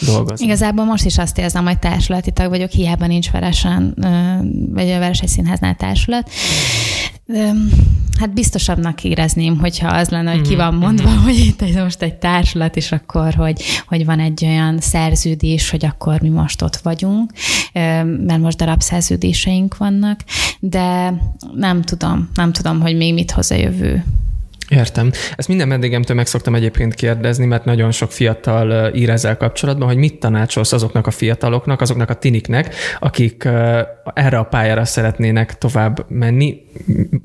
dolgozni? 0.00 0.46
Igazából 0.46 0.84
most 0.84 1.04
is 1.04 1.18
azt 1.18 1.38
érzem, 1.38 1.64
hogy 1.64 1.78
társulati 1.78 2.32
tag 2.32 2.48
vagyok, 2.48 2.70
hiába 2.70 3.06
nincs 3.06 3.30
veresen, 3.30 3.94
vagy 4.72 4.90
a 4.90 4.98
Vereseny 4.98 5.28
Színháznál 5.28 5.74
társulat. 5.74 6.30
Hát 8.18 8.32
biztosabbnak 8.32 9.04
érezném, 9.04 9.58
hogyha 9.58 9.88
az 9.88 10.08
lenne, 10.08 10.32
hogy 10.32 10.48
ki 10.48 10.56
van 10.56 10.74
mhm, 10.74 10.82
mondva, 10.82 11.10
mm-hmm. 11.10 11.22
hogy 11.28 11.38
itt 11.38 11.62
egy, 11.62 11.74
most 11.74 12.02
egy 12.02 12.14
társulat, 12.14 12.76
és 12.76 12.92
akkor, 12.92 13.34
hogy, 13.34 13.62
hogy 13.86 14.04
van 14.04 14.20
egy 14.20 14.44
olyan 14.44 14.80
szerződés, 14.80 15.70
hogy 15.70 15.84
akkor 15.84 16.20
mi 16.20 16.28
most 16.28 16.62
ott 16.62 16.76
vagyunk, 16.76 17.32
mert 18.26 18.38
most 18.40 18.56
darabszerződéseink 18.56 19.76
vannak, 19.76 20.20
de 20.60 21.14
nem 21.54 21.82
tudom, 21.82 22.30
nem 22.34 22.52
tudom, 22.52 22.80
hogy 22.80 22.96
még 22.96 23.14
mit 23.14 23.30
hoz 23.30 23.50
a 23.50 23.54
jövő. 23.54 24.04
Értem. 24.68 25.10
Ezt 25.36 25.48
minden 25.48 25.68
vendégemtől 25.68 26.16
meg 26.16 26.26
szoktam 26.26 26.54
egyébként 26.54 26.94
kérdezni, 26.94 27.46
mert 27.46 27.64
nagyon 27.64 27.90
sok 27.90 28.12
fiatal 28.12 28.94
ír 28.94 29.10
ezzel 29.10 29.36
kapcsolatban, 29.36 29.88
hogy 29.88 29.96
mit 29.96 30.18
tanácsolsz 30.18 30.72
azoknak 30.72 31.06
a 31.06 31.10
fiataloknak, 31.10 31.80
azoknak 31.80 32.10
a 32.10 32.14
tiniknek, 32.14 32.74
akik 32.98 33.44
erre 34.14 34.38
a 34.38 34.42
pályára 34.42 34.84
szeretnének 34.84 35.58
tovább 35.58 36.04
menni. 36.08 36.62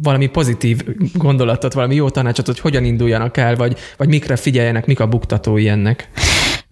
Valami 0.03 0.27
pozitív 0.27 0.81
gondolatot, 1.13 1.73
valami 1.73 1.95
jó 1.95 2.09
tanácsot, 2.09 2.45
hogy 2.45 2.59
hogyan 2.59 2.83
induljanak 2.83 3.37
el, 3.37 3.55
vagy, 3.55 3.77
vagy 3.97 4.07
mikre 4.07 4.35
figyeljenek, 4.35 4.85
mik 4.85 4.99
a 4.99 5.07
buktatói 5.07 5.67
ennek. 5.67 6.09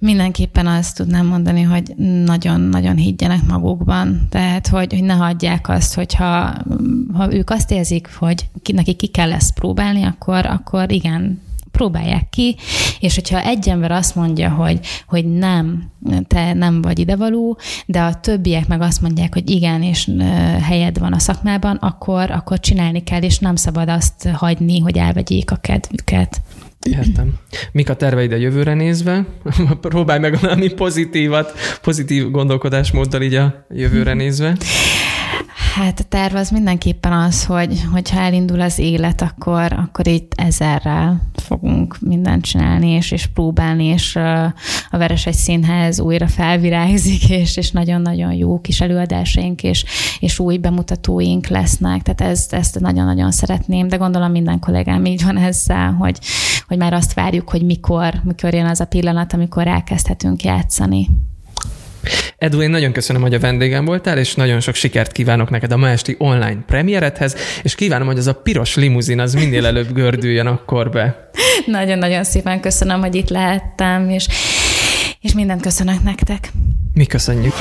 Mindenképpen 0.04 0.68
azt 0.68 0.96
tudnám 0.96 1.26
mondani, 1.26 1.62
hogy 1.62 1.96
nagyon-nagyon 2.26 2.96
higgyenek 2.96 3.46
magukban. 3.48 4.28
Tehát, 4.30 4.68
hogy, 4.68 4.94
hogy 4.94 5.04
ne 5.04 5.14
hagyják 5.14 5.70
azt, 5.70 5.94
hogyha 5.94 6.54
ha 7.14 7.34
ők 7.34 7.50
azt 7.50 7.72
érzik, 7.72 8.16
hogy 8.16 8.50
neki 8.74 8.94
ki 8.94 9.08
kell 9.08 9.32
ezt 9.32 9.54
próbálni, 9.54 10.04
akkor, 10.04 10.46
akkor 10.46 10.92
igen, 10.92 11.42
próbálják 11.72 12.30
ki, 12.30 12.56
és 13.00 13.16
hogyha 13.16 13.42
egy 13.42 13.70
ember 13.70 13.92
azt 13.92 14.16
mondja, 14.16 14.50
hogy, 14.50 14.80
hogy 15.08 15.26
nem, 15.26 15.92
te 16.28 16.54
nem 16.54 16.82
vagy 16.82 17.00
idevaló, 17.00 17.58
de 17.86 18.02
a 18.02 18.20
többiek 18.20 18.68
meg 18.68 18.82
azt 18.82 19.02
mondják, 19.02 19.34
hogy 19.34 19.50
igen, 19.50 19.84
és 19.84 20.12
helyed 20.62 21.00
van 21.00 21.14
a 21.14 21.20
szakmában, 21.20 21.76
akkor, 21.76 22.32
akkor 22.32 22.60
csinálni 22.60 23.04
kell, 23.04 23.22
és 23.22 23.40
nem 23.40 23.56
szabad 23.56 23.90
azt 23.90 24.30
hagyni, 24.34 24.80
hogy 24.80 24.98
elvegyék 24.98 25.52
a 25.52 25.56
kedvüket. 25.56 26.42
Értem. 26.90 27.34
Mik 27.72 27.90
a 27.90 27.96
terveid 27.96 28.32
a 28.32 28.36
jövőre 28.36 28.74
nézve? 28.74 29.26
Próbálj 29.82 30.20
meg 30.20 30.40
valami 30.40 30.74
pozitívat, 30.74 31.54
pozitív 31.82 32.32
gondolkodásmóddal 32.32 33.22
így 33.22 33.36
a 33.36 33.66
jövőre 33.70 34.14
nézve. 34.14 34.58
Hát 35.76 36.00
a 36.00 36.04
terv 36.04 36.36
az 36.36 36.50
mindenképpen 36.50 37.14
az, 37.14 37.46
hogy 37.46 37.84
hogyha 37.92 38.20
elindul 38.20 38.62
az 38.62 38.80
élet, 38.80 39.22
akkor, 39.22 39.74
akkor 39.74 40.08
itt 40.08 40.34
ezerrel 40.36 41.22
fogunk 41.36 41.98
mindent 42.00 42.46
csinálni, 42.46 42.90
és, 42.90 43.12
és 43.12 43.28
próbálni, 43.28 43.86
és 43.86 44.16
a 44.90 44.98
Veres 44.98 45.26
egy 45.26 45.34
Színház 45.34 46.00
újra 46.00 46.28
felvirágzik, 46.28 47.30
és, 47.40 47.58
és 47.58 47.72
nagyon-nagyon 47.72 48.34
jó 48.34 48.62
kis 48.62 48.82
előadásaink, 48.82 49.64
és, 49.64 49.86
és 50.20 50.40
új 50.40 50.58
bemutatóink 50.58 51.48
lesznek, 51.48 52.02
tehát 52.02 52.34
ezt, 52.34 52.54
ezt 52.54 52.80
nagyon-nagyon 52.80 53.32
szeretném, 53.32 53.88
de 53.88 53.96
gondolom 53.96 54.32
minden 54.32 54.60
kollégám 54.60 55.06
így 55.06 55.24
van 55.24 55.38
ezzel, 55.38 55.92
hogy, 55.92 56.20
hogy 56.68 56.78
már 56.78 56.94
azt 56.94 57.14
várjuk, 57.14 57.50
hogy 57.50 57.66
mikor, 57.66 58.14
mikor 58.24 58.54
jön 58.54 58.66
az 58.66 58.80
a 58.80 58.86
pillanat, 58.86 59.34
amikor 59.34 59.68
elkezdhetünk 59.68 60.44
játszani. 60.44 61.08
Edu, 62.38 62.62
én 62.62 62.70
nagyon 62.70 62.92
köszönöm, 62.92 63.22
hogy 63.22 63.34
a 63.34 63.40
vendégem 63.40 63.86
voltál, 63.86 64.18
és 64.18 64.36
nagyon 64.36 64.60
sok 64.60 64.76
sikert 64.76 65.12
kívánok 65.12 65.50
neked 65.50 65.72
a 65.72 65.78
ma 65.78 65.90
esti 65.90 66.16
online 66.18 66.58
premieredhez, 66.68 67.36
és 67.64 67.76
kívánom, 67.76 68.08
hogy 68.08 68.18
az 68.18 68.28
a 68.28 68.34
piros 68.34 68.76
limuzin 68.76 69.20
az 69.20 69.34
minél 69.34 69.66
előbb 69.66 69.94
gördüljön 69.94 70.48
akkor 70.48 70.90
be. 70.90 71.30
Nagyon-nagyon 71.66 72.24
szépen 72.24 72.60
köszönöm, 72.60 73.00
hogy 73.00 73.16
itt 73.16 73.30
lehettem, 73.30 74.10
és, 74.10 74.28
és 75.22 75.34
mindent 75.34 75.62
köszönök 75.62 76.04
nektek. 76.04 76.52
Mi 76.94 77.06
köszönjük. 77.06 77.54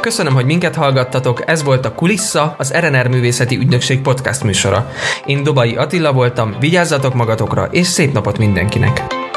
Köszönöm, 0.00 0.34
hogy 0.34 0.44
minket 0.44 0.74
hallgattatok, 0.74 1.42
ez 1.46 1.62
volt 1.62 1.84
a 1.84 1.94
Kulissa, 1.94 2.54
az 2.58 2.72
RNR 2.72 3.06
Művészeti 3.06 3.56
Ügynökség 3.56 4.00
podcast 4.00 4.42
műsora. 4.42 4.90
Én 5.26 5.42
Dobai 5.42 5.76
Attila 5.76 6.12
voltam, 6.12 6.56
vigyázzatok 6.60 7.14
magatokra, 7.14 7.68
és 7.70 7.86
szép 7.86 8.12
napot 8.12 8.38
mindenkinek! 8.38 9.27